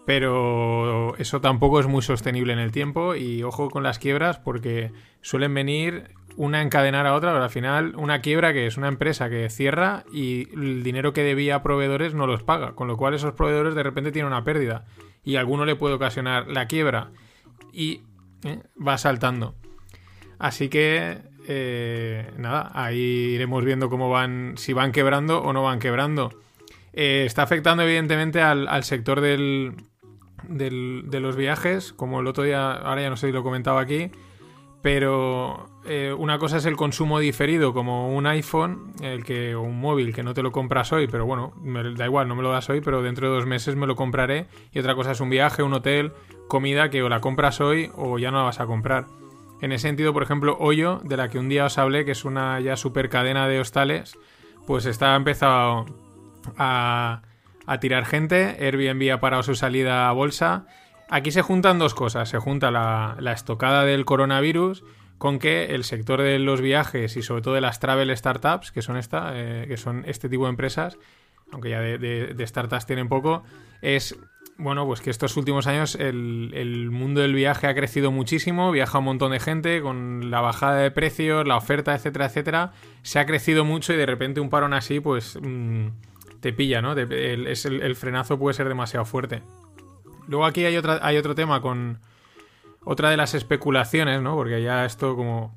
[0.07, 4.93] Pero eso tampoco es muy sostenible en el tiempo y ojo con las quiebras porque
[5.21, 9.29] suelen venir una encadenar a otra, pero al final una quiebra que es una empresa
[9.29, 13.15] que cierra y el dinero que debía a proveedores no los paga, con lo cual
[13.15, 14.87] esos proveedores de repente tienen una pérdida
[15.23, 17.11] y a alguno le puede ocasionar la quiebra
[17.73, 18.03] y
[18.45, 19.55] eh, va saltando.
[20.41, 25.79] Así que eh, nada, ahí iremos viendo cómo van, si van quebrando o no van
[25.79, 26.31] quebrando.
[26.95, 29.75] Eh, está afectando evidentemente al, sector del,
[30.49, 33.43] del, de los viajes, como el otro día, ahora ya no sé si lo he
[33.43, 34.11] comentado aquí,
[34.83, 39.79] pero eh, una cosa es el consumo diferido, como un iPhone, el que, o un
[39.79, 41.53] móvil que no te lo compras hoy, pero bueno,
[41.97, 44.47] da igual, no me lo das hoy, pero dentro de dos meses me lo compraré.
[44.73, 46.13] Y otra cosa es un viaje, un hotel,
[46.49, 49.20] comida que o la compras hoy o ya no la vas a comprar.
[49.61, 52.25] En ese sentido, por ejemplo, Hoyo, de la que un día os hablé, que es
[52.25, 54.17] una ya super cadena de hostales,
[54.67, 55.87] pues está empezado
[56.57, 57.23] a,
[57.67, 58.57] a tirar gente.
[58.59, 60.67] Airbnb ha parado su salida a bolsa
[61.11, 62.29] Aquí se juntan dos cosas.
[62.29, 64.85] Se junta la, estocada del coronavirus
[65.19, 68.81] con que el sector de los viajes y sobre todo de las travel startups, que
[68.81, 70.99] son esta, eh, que son este tipo de empresas,
[71.51, 73.43] aunque ya de, startups tienen poco,
[73.83, 74.17] es
[74.61, 79.05] bueno, pues que estos últimos años el, mundo del viaje ha crecido muchísimo, viaja un
[79.05, 83.65] montón de gente, con la bajada de precios, la oferta, etcétera, etcétera, se ha crecido
[83.65, 85.87] mucho y de repente un parón así, pues mm,
[86.41, 86.93] te pilla, ¿no?
[86.93, 89.43] el, frenazo puede ser demasiado fuerte.
[90.29, 91.99] Luego aquí hay, otra, hay otro tema con
[92.85, 94.37] otra de las especulaciones, ¿no?
[94.37, 95.55] Porque ya esto como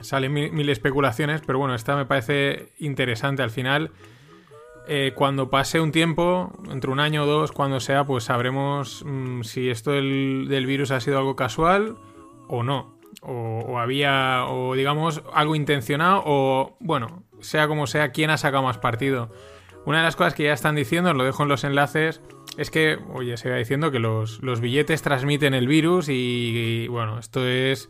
[0.00, 3.42] salen mil, especulaciones, pero bueno, esta me parece interesante.
[3.42, 3.90] Al final,
[4.88, 9.42] eh, cuando pase un tiempo, entre un año o dos, cuando sea, pues sabremos mm,
[9.42, 11.96] si esto del, virus ha sido algo casual
[12.48, 13.00] o no.
[13.20, 18.78] O, había, o digamos, algo intencionado, o bueno, sea como sea, quién ha sacado más
[18.78, 19.30] partido.
[19.84, 22.20] Una de las cosas que ya están diciendo, lo dejo en los enlaces,
[22.56, 27.46] es que, oye, se va diciendo que los, billetes transmiten el virus y, bueno, esto
[27.46, 27.88] es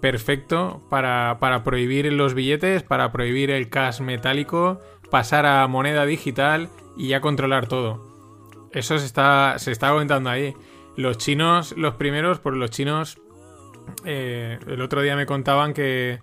[0.00, 7.08] perfecto para prohibir los billetes, para prohibir el cash metálico, pasar a moneda digital y
[7.08, 8.68] ya controlar todo.
[8.72, 10.54] Eso se está, se está comentando ahí.
[10.96, 13.18] Los chinos, los primeros, por los chinos,
[14.04, 16.20] eh, el otro día me contaban que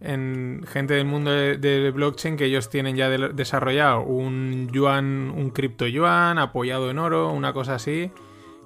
[0.00, 5.86] en gente del mundo de, blockchain que ellos tienen ya desarrollado un yuan, un cripto
[5.86, 8.12] yuan apoyado en oro, una cosa así,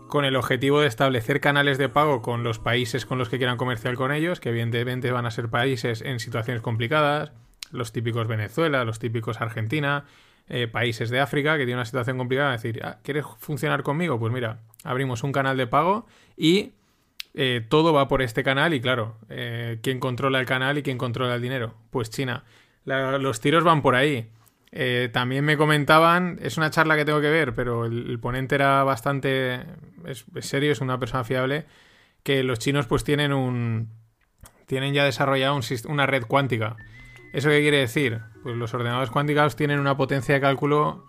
[0.09, 3.57] con el objetivo de establecer canales de pago con los países con los que quieran
[3.57, 7.33] comerciar con ellos, que evidentemente van a ser países en situaciones complicadas,
[7.73, 10.05] los típicos Venezuela, los típicos Argentina,
[10.49, 14.19] eh, países de África que tienen una situación complicada, decir, ah, ¿quieres funcionar conmigo?
[14.19, 16.07] Pues mira, abrimos un canal de pago
[16.37, 16.73] y
[17.35, 20.99] eh, todo va por este canal y claro, eh, ¿quién controla el canal y quién
[20.99, 21.75] controla el dinero?
[21.91, 22.45] Pues China.
[22.85, 24.29] los tiros van por ahí.
[25.13, 29.61] También me comentaban, es una charla que tengo que ver, pero el, ponente era bastante
[30.07, 31.67] es, serio, es una persona fiable,
[32.23, 33.89] que los chinos pues tienen un...
[34.67, 36.77] tienen ya desarrollado una red cuántica.
[37.33, 38.21] ¿Eso qué quiere decir?
[38.43, 41.05] Pues los ordenadores cuánticos tienen una potencia de cálculo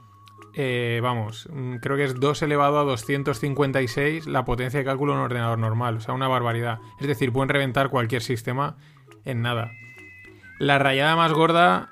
[0.55, 5.19] eh, vamos, mm, creo que es 2 elevado a 256 la potencia de cálculo en
[5.19, 6.80] un ordenador normal, o sea, una barbaridad.
[6.99, 8.78] Es decir, pueden reventar cualquier sistema
[9.26, 9.71] en nada.
[10.59, 11.89] La rayada más gorda,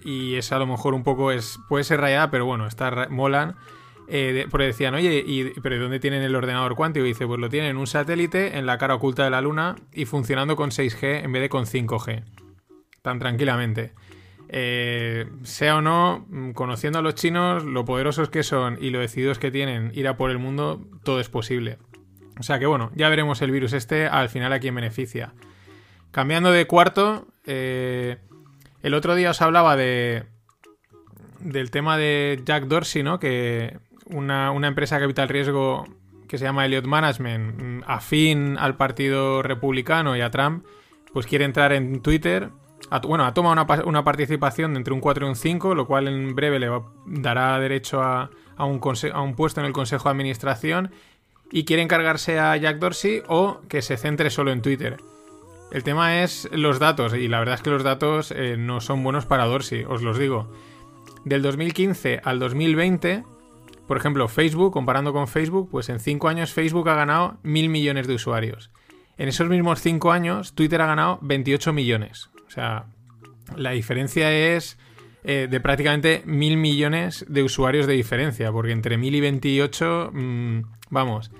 [0.00, 3.56] y es a lo mejor un poco, es puede ser rayada, pero bueno, está molan.
[4.06, 7.06] Eh, porque decían, oye, ¿y, ¿pero dónde tienen el ordenador cuántico?
[7.06, 9.76] Y dice, pues lo tienen en un satélite en la cara oculta de la Luna
[9.92, 12.43] y funcionando con 6G en vez de con 5G.
[13.04, 13.92] Tan tranquilamente.
[14.48, 18.98] Eh, sea o no, mm, conociendo a los chinos, lo poderosos que son y lo
[18.98, 21.76] decididos que tienen ir a por el mundo, todo es posible.
[22.40, 25.34] O sea que bueno, ya veremos el virus este al final a quién beneficia.
[26.12, 28.16] Cambiando de cuarto, eh,
[28.82, 30.24] el otro día os hablaba de
[31.40, 33.18] del tema de Jack Dorsey, ¿no?
[33.18, 33.76] Que
[34.06, 35.84] una, una empresa de capital riesgo
[36.26, 40.64] que se llama Elliott Management, mm, afín al Partido Republicano y a Trump,
[41.12, 42.48] pues quiere entrar en Twitter
[43.02, 46.34] bueno, ha tomado una, participación de entre un 4 y un 5, lo cual en
[46.34, 46.70] breve le
[47.06, 48.80] dará derecho a, un
[49.12, 50.92] a un puesto en el Consejo de Administración
[51.50, 54.98] y quiere encargarse a Jack Dorsey o que se centre solo en Twitter.
[55.72, 59.02] El tema es los datos, y la verdad es que los datos eh, no son
[59.02, 60.52] buenos para Dorsey, os los digo.
[61.24, 63.24] Del 2015 al 2020,
[63.88, 68.06] por ejemplo, Facebook, comparando con Facebook, pues en 5 años Facebook ha ganado mil millones
[68.06, 68.70] de usuarios.
[69.16, 72.30] En esos mismos 5 años, Twitter ha ganado 28 millones.
[72.54, 72.84] O sea,
[73.56, 74.78] la diferencia es
[75.24, 80.60] eh, de prácticamente mil millones de usuarios de diferencia, porque entre mil y 28, mm,
[80.90, 81.32] vamos,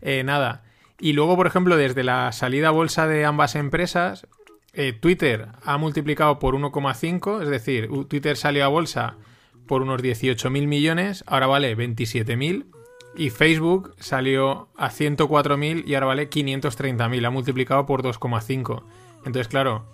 [0.00, 0.64] eh, nada.
[0.98, 4.26] Y luego, por ejemplo, desde la salida a bolsa de ambas empresas,
[4.72, 9.16] eh, Twitter ha multiplicado por 1,5, es decir, Twitter salió a bolsa
[9.66, 12.64] por unos 18.000 millones, ahora vale 27.000,
[13.14, 18.84] y Facebook salió a 104.000 y ahora vale 530.000, ha multiplicado por 2,5.
[19.18, 19.84] Entonces, claro,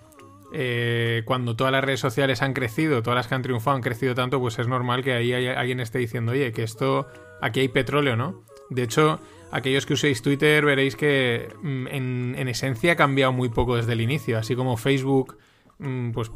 [0.51, 4.15] eh, cuando todas las redes sociales han crecido, todas las que han triunfado han crecido
[4.15, 7.07] tanto, pues es normal que ahí alguien esté diciendo, oye, que esto,
[7.41, 8.43] aquí hay petróleo, ¿no?
[8.69, 9.19] De hecho,
[9.51, 14.01] aquellos que uséis Twitter veréis que mm, en, esencia ha cambiado muy poco desde el
[14.01, 15.37] inicio, así como Facebook,
[15.79, 16.31] mm, pues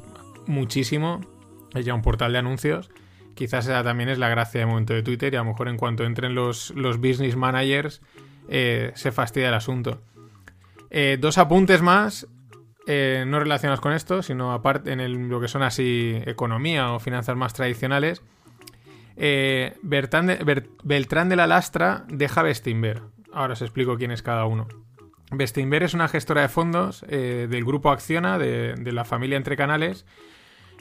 [0.46, 1.22] muchísimo,
[1.74, 2.90] es ya un portal de anuncios.
[3.36, 5.78] Quizás esa también es la gracia de momento de Twitter y a lo mejor en
[5.78, 8.02] cuanto entren los, los business managers
[8.48, 10.02] eh, se fastidia el asunto.
[10.92, 12.28] Eh, dos apuntes más.
[12.86, 17.36] Eh, no relacionados con esto, sino aparte en lo que son así economía o finanzas
[17.38, 18.22] más tradicionales.
[19.16, 23.02] Eh, Beltrán, de, la Lastra deja Bestinver.
[23.32, 24.68] Ahora os explico quién es cada uno.
[25.32, 29.58] Bestinver es una gestora de fondos eh, del grupo Acciona, de, de, la familia Entre
[29.58, 30.06] Canales.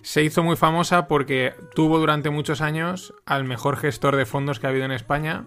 [0.03, 4.67] Se hizo muy famosa porque tuvo durante muchos años al mejor gestor de fondos que
[4.67, 5.45] ha habido en España,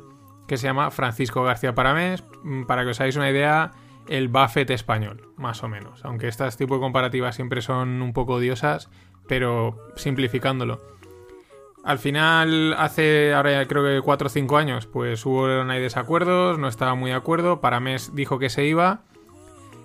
[0.48, 2.24] que se llama Francisco García Paramés.
[2.44, 3.74] Mm, para que os hagáis una idea,
[4.08, 6.04] el Buffett español, más o menos.
[6.04, 8.90] Aunque estas tipo de comparativas siempre son un poco odiosas,
[9.28, 10.82] pero simplificándolo.
[11.84, 16.68] Al final, hace ahora creo que 4 o 5 años, pues hubo hay desacuerdos, no
[16.68, 17.62] estaba muy de acuerdo.
[17.62, 19.02] Paramés dijo que se iba.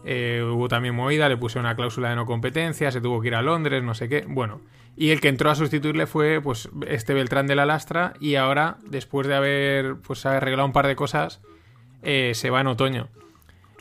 [0.07, 3.35] Eh, hubo también movida, le puse una cláusula de no competencia, se tuvo que ir
[3.35, 4.25] a Londres, no sé qué.
[4.27, 4.63] Bueno,
[4.97, 8.15] y el que entró a sustituirle fue pues este Beltrán de la Lastra.
[8.19, 11.43] Y ahora, después de haber pues arreglado un par de cosas,
[12.03, 13.09] eh, se va en otoño.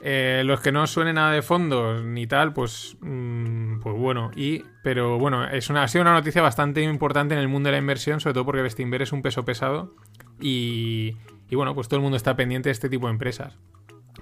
[0.02, 4.32] Eh, los que no suenen nada de fondos ni tal, pues, mm, pues bueno.
[4.36, 7.74] Y, pero bueno, es una, ha sido una noticia bastante importante en el mundo de
[7.74, 9.96] la inversión, sobre todo porque Bestinver es un peso pesado.
[10.40, 11.18] Y,
[11.50, 13.58] y bueno, pues todo el mundo está pendiente de este tipo de empresas.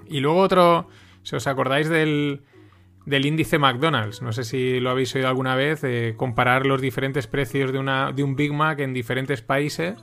[0.06, 0.88] Y luego otro,
[1.22, 2.42] si os acordáis del,
[3.06, 5.82] del índice McDonald's, no sé si lo habéis oído alguna vez,
[6.16, 9.96] comparar los diferentes precios de, una, de un Big Mac en diferentes países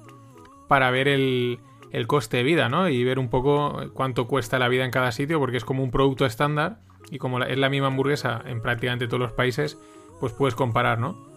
[0.67, 1.59] para ver el,
[1.92, 2.90] el coste de vida, ¿no?
[2.90, 5.92] Y ver un poco cuánto cuesta la vida en cada sitio, porque es como un
[5.92, 6.80] producto estándar
[7.12, 9.78] y como es la misma hamburguesa en prácticamente todos los países,
[10.20, 11.36] pues puedes comparar, ¿no?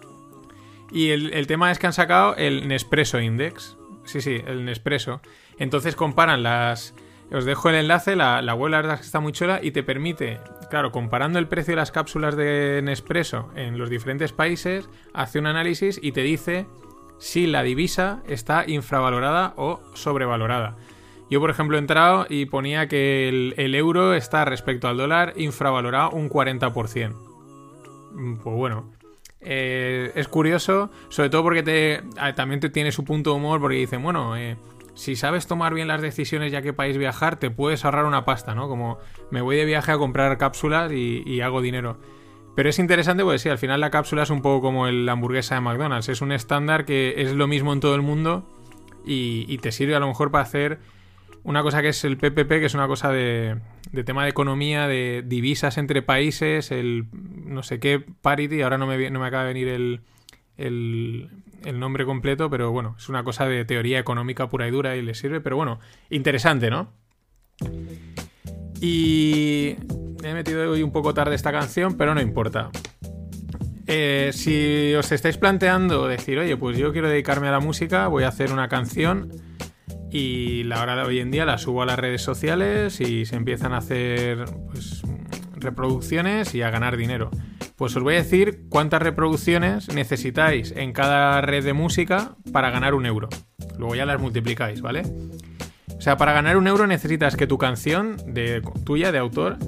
[0.90, 3.76] Y el, tema es que han sacado el Nespresso Index.
[4.04, 5.20] Sí, sí, el Nespresso.
[5.58, 6.94] Entonces comparan las,
[7.30, 10.40] os dejo el enlace, la, la está muy chula y te permite,
[10.70, 15.46] claro, comparando el precio de las cápsulas de Nespresso en los diferentes países, hace un
[15.46, 16.66] análisis y te dice
[17.18, 20.76] si la divisa está infravalorada o sobrevalorada.
[21.30, 26.10] Yo, por ejemplo, he entrado y ponía que el, euro está respecto al dólar infravalorado
[26.10, 27.12] un 40%.
[28.12, 28.90] Mm, pues bueno,
[29.40, 32.02] eh, es curioso, sobre todo porque
[32.34, 34.56] también te tiene su punto de humor, porque dicen, bueno, eh,
[34.98, 38.54] si sabes tomar bien las decisiones ya que país viajar, te puedes ahorrar una pasta,
[38.56, 38.68] ¿no?
[38.68, 38.98] Como
[39.30, 41.98] me voy de viaje a comprar cápsulas y, hago dinero.
[42.54, 45.54] Pero es interesante porque sí, al final la cápsula es un poco como la hamburguesa
[45.54, 46.08] de McDonald's.
[46.08, 48.48] Es un estándar que es lo mismo en todo el mundo
[49.04, 50.78] y, te sirve a lo mejor para hacer
[51.44, 53.58] una cosa que es el PPP, que es una cosa de,
[54.04, 59.10] tema de economía, de divisas entre países, el no sé qué parity, ahora no me,
[59.10, 60.00] no me acaba de venir el,
[61.64, 65.02] el nombre completo, pero bueno, es una cosa de teoría económica pura y dura y
[65.02, 65.80] le sirve, pero bueno,
[66.10, 66.92] interesante, ¿no?
[68.80, 69.76] Y
[70.22, 72.70] he metido hoy un poco tarde esta canción, pero no importa.
[73.86, 78.24] Eh, si os estáis planteando decir, oye, pues yo quiero dedicarme a la música, voy
[78.24, 79.32] a hacer una canción
[80.10, 83.36] y la hora de hoy en día la subo a las redes sociales y se
[83.36, 85.02] empiezan a hacer pues,
[85.54, 87.30] reproducciones y a ganar dinero.
[87.76, 92.92] Pues os voy a decir cuántas reproducciones necesitáis en cada red de música para ganar
[92.94, 93.28] un euro.
[93.78, 95.02] Luego ya las multiplicáis, ¿vale?
[96.08, 99.58] Sea, para ganar un euro necesitas que tu canción de tuya, de autor,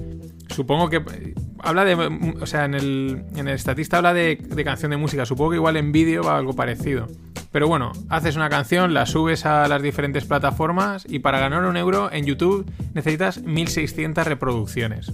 [0.49, 4.89] supongo que habla de, o sea, en el, en el estatista habla de, de, canción
[4.89, 5.27] de música.
[5.27, 7.05] Supongo que igual en vídeo va algo parecido.
[7.51, 11.77] Pero bueno, haces una canción, la subes a las diferentes plataformas y para ganar un
[11.77, 12.65] euro en YouTube
[12.95, 15.11] necesitas 1600 reproducciones.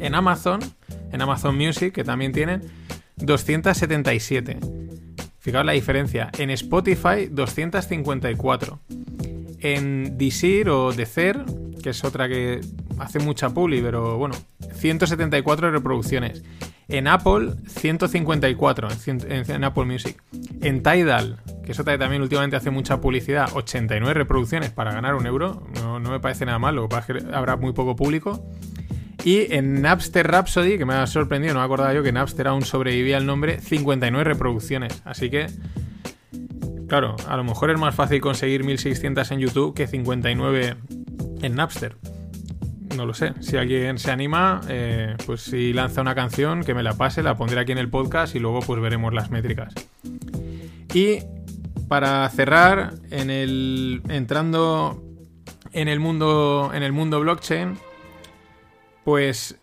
[0.00, 0.60] En Amazon
[1.12, 2.60] en Amazon Music, que también tienen,
[3.16, 4.58] 277.
[5.38, 6.30] Fijaos la diferencia.
[6.36, 8.80] En Spotify, 254.
[9.62, 11.44] En Deezer o Deezer,
[11.82, 12.60] que es otra que
[12.98, 14.34] hace mucha publi, pero bueno,
[14.74, 16.42] 174 reproducciones.
[16.88, 20.22] En Apple, 154 en, Apple Music.
[20.60, 25.14] En Tidal, que es otra que también últimamente hace mucha publicidad, 89 reproducciones para ganar
[25.14, 25.62] un euro.
[25.74, 28.44] No, no me parece nada mal, lo que pasa es que habrá muy poco público.
[29.24, 32.62] Y en Napster Rhapsody, que me ha sorprendido, no me acordaba yo que Napster aún
[32.62, 35.00] sobrevivía el nombre, 59 reproducciones.
[35.04, 35.46] Así que,
[36.92, 40.76] claro, a lo mejor es más fácil conseguir 1600 en YouTube que 59
[41.40, 41.96] en Napster.
[42.94, 43.32] No lo sé.
[43.40, 47.34] Si alguien se anima, eh, pues si lanza una canción, que me la pase, la
[47.34, 49.72] pondré aquí en el podcast y luego pues veremos las métricas.
[50.92, 51.20] Y
[51.88, 54.02] para cerrar, en el.
[54.10, 55.02] entrando
[55.72, 56.72] en el mundo.
[56.74, 57.78] En el mundo blockchain
[59.04, 59.56] pues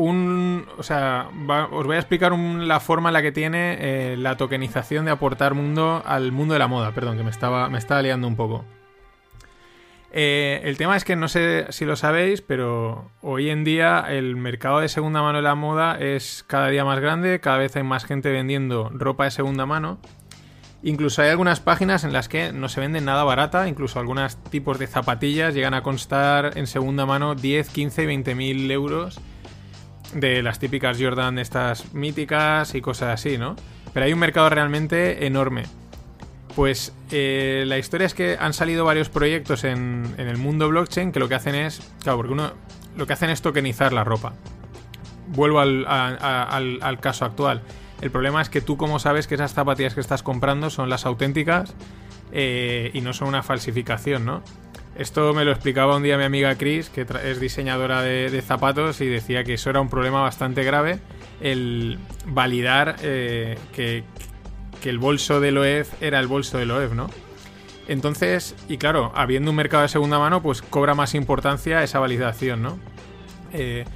[0.00, 1.28] un, o sea,
[1.72, 5.54] os voy a explicar la forma en la que tiene eh, la tokenización de aportar
[5.54, 6.92] mundo al mundo de la moda.
[6.92, 8.64] Perdón, que me estaba, me estaba liando un poco.
[10.12, 14.36] Eh, el tema es que no sé si lo sabéis, pero hoy en día el
[14.36, 17.82] mercado de segunda mano de la moda es cada día más grande, cada vez hay
[17.82, 19.98] más gente vendiendo ropa de segunda mano
[20.82, 24.78] Incluso hay algunas páginas en las que no se venden nada barata, incluso algunos tipos
[24.78, 29.20] de zapatillas llegan a constar en segunda mano 10, 15, 20 mil euros
[30.14, 33.56] de las típicas Jordan estas míticas y cosas así, ¿no?
[33.92, 35.64] Pero hay un mercado realmente enorme.
[36.54, 41.20] Pues eh, la historia es que han salido varios proyectos en, el mundo blockchain que
[41.20, 42.52] lo que hacen es, claro, porque uno
[42.96, 44.32] lo que hacen es tokenizar la ropa.
[45.28, 47.62] Vuelvo al, al caso actual
[48.00, 51.04] el problema es que tú como sabes que esas zapatillas que estás comprando son las
[51.04, 51.74] auténticas
[52.32, 54.42] eh, y no son una falsificación, ¿no?
[55.00, 59.06] Esto me lo explicaba un día mi amiga Chris, que es diseñadora de, zapatos, y
[59.06, 60.98] decía que eso era un problema bastante grave,
[61.40, 64.04] el validar eh, que,
[64.84, 67.08] el bolso del OEF era el bolso del OEF, ¿no?
[67.88, 72.60] Entonces, y claro, habiendo un mercado de segunda mano, pues cobra más importancia esa validación,
[72.60, 72.78] ¿no?
[73.54, 73.86] Eh,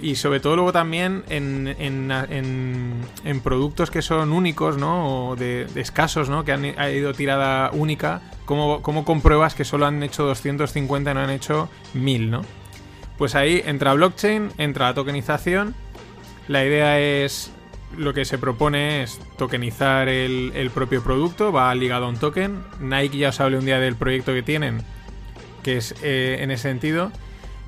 [0.00, 5.30] y sobre todo luego también en, en, productos que son únicos, ¿no?
[5.30, 6.44] O de, escasos, ¿no?
[6.44, 8.22] Que han ido tirada única.
[8.44, 12.42] ¿cómo, ¿Cómo compruebas que solo han hecho 250 y no han hecho 1000, ¿no?
[13.18, 15.74] Pues ahí entra blockchain, entra la tokenización.
[16.48, 17.50] La idea es.
[17.96, 22.64] Lo que se propone es tokenizar el, el propio producto, va ligado a un token.
[22.80, 24.82] Nike ya os hablé un día del proyecto que tienen,
[25.62, 27.12] que es eh, en ese sentido.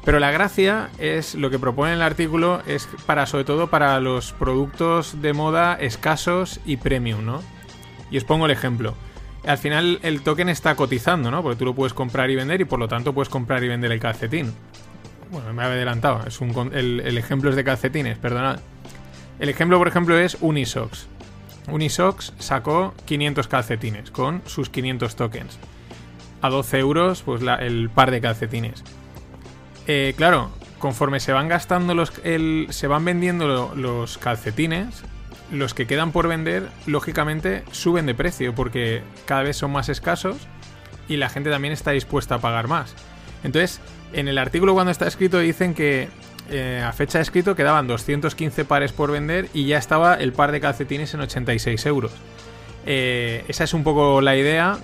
[0.06, 4.32] Pero la gracia es lo que propone el artículo es para sobre todo para los
[4.32, 7.42] productos de moda escasos y premium, ¿no?
[8.12, 8.94] Y os pongo el ejemplo.
[9.44, 11.42] Al final el token está cotizando, ¿no?
[11.42, 13.90] Porque tú lo puedes comprar y vender y por lo tanto puedes comprar y vender
[13.90, 14.54] el calcetín.
[15.32, 16.24] Bueno, me había adelantado.
[16.24, 18.60] Es un, el, el ejemplo es de calcetines, perdonad.
[19.40, 21.08] El ejemplo, por ejemplo, es Unisox.
[21.66, 25.58] Unisox sacó 500 calcetines con sus 500 tokens.
[26.42, 28.84] A 12 euros, pues el par de calcetines.
[29.86, 32.12] Eh, claro, conforme se van gastando los.
[32.12, 35.04] se van vendiendo los calcetines,
[35.50, 40.36] los que quedan por vender, lógicamente, suben de precio porque cada vez son más escasos
[41.08, 42.94] y la gente también está dispuesta a pagar más.
[43.44, 43.80] Entonces,
[44.12, 46.08] en el artículo cuando está escrito dicen que
[46.50, 50.52] eh, a fecha de escrito quedaban 215 pares por vender y ya estaba el par
[50.52, 52.12] de calcetines en 86 euros.
[52.86, 54.78] Eh, esa es un poco la idea,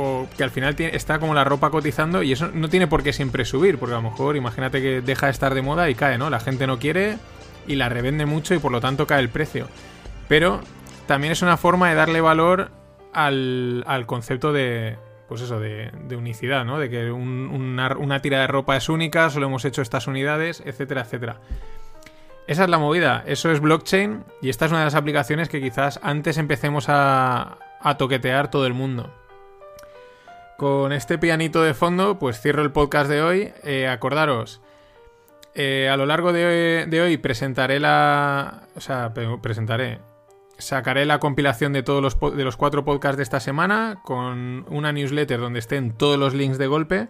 [0.00, 3.12] o que al final está como la ropa cotizando y eso no tiene por qué
[3.12, 6.18] siempre subir, porque a lo mejor imagínate que deja de estar de moda y cae,
[6.18, 6.30] ¿no?
[6.30, 7.18] La gente no quiere
[7.66, 9.66] y la revende mucho y por lo tanto cae el precio.
[10.28, 10.60] Pero
[11.06, 12.70] también es una forma de darle valor
[13.12, 14.96] al, al concepto de,
[15.28, 16.78] pues eso, de, unicidad, ¿no?
[16.78, 21.40] De que una, tira de ropa es única, solo hemos hecho estas unidades, etcétera, etcétera.
[22.46, 25.60] Esa es la movida, eso es blockchain y esta es una de las aplicaciones que
[25.60, 27.58] quizás antes empecemos a,
[27.98, 29.12] toquetear todo el mundo.
[30.58, 33.52] Con este pianito de fondo, pues cierro el podcast de hoy.
[33.62, 34.60] Eh, acordaros,
[35.54, 38.62] eh, a lo largo de, hoy presentaré la...
[38.74, 40.00] O sea, presentaré
[40.58, 44.90] sacaré la compilación de todos los, de los cuatro podcasts de esta semana con una
[44.90, 47.08] newsletter donde estén todos los links de golpe.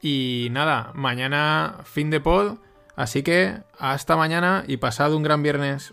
[0.00, 2.58] Y nada, mañana fin de pod.
[2.94, 5.92] Así que hasta mañana y pasado un gran viernes.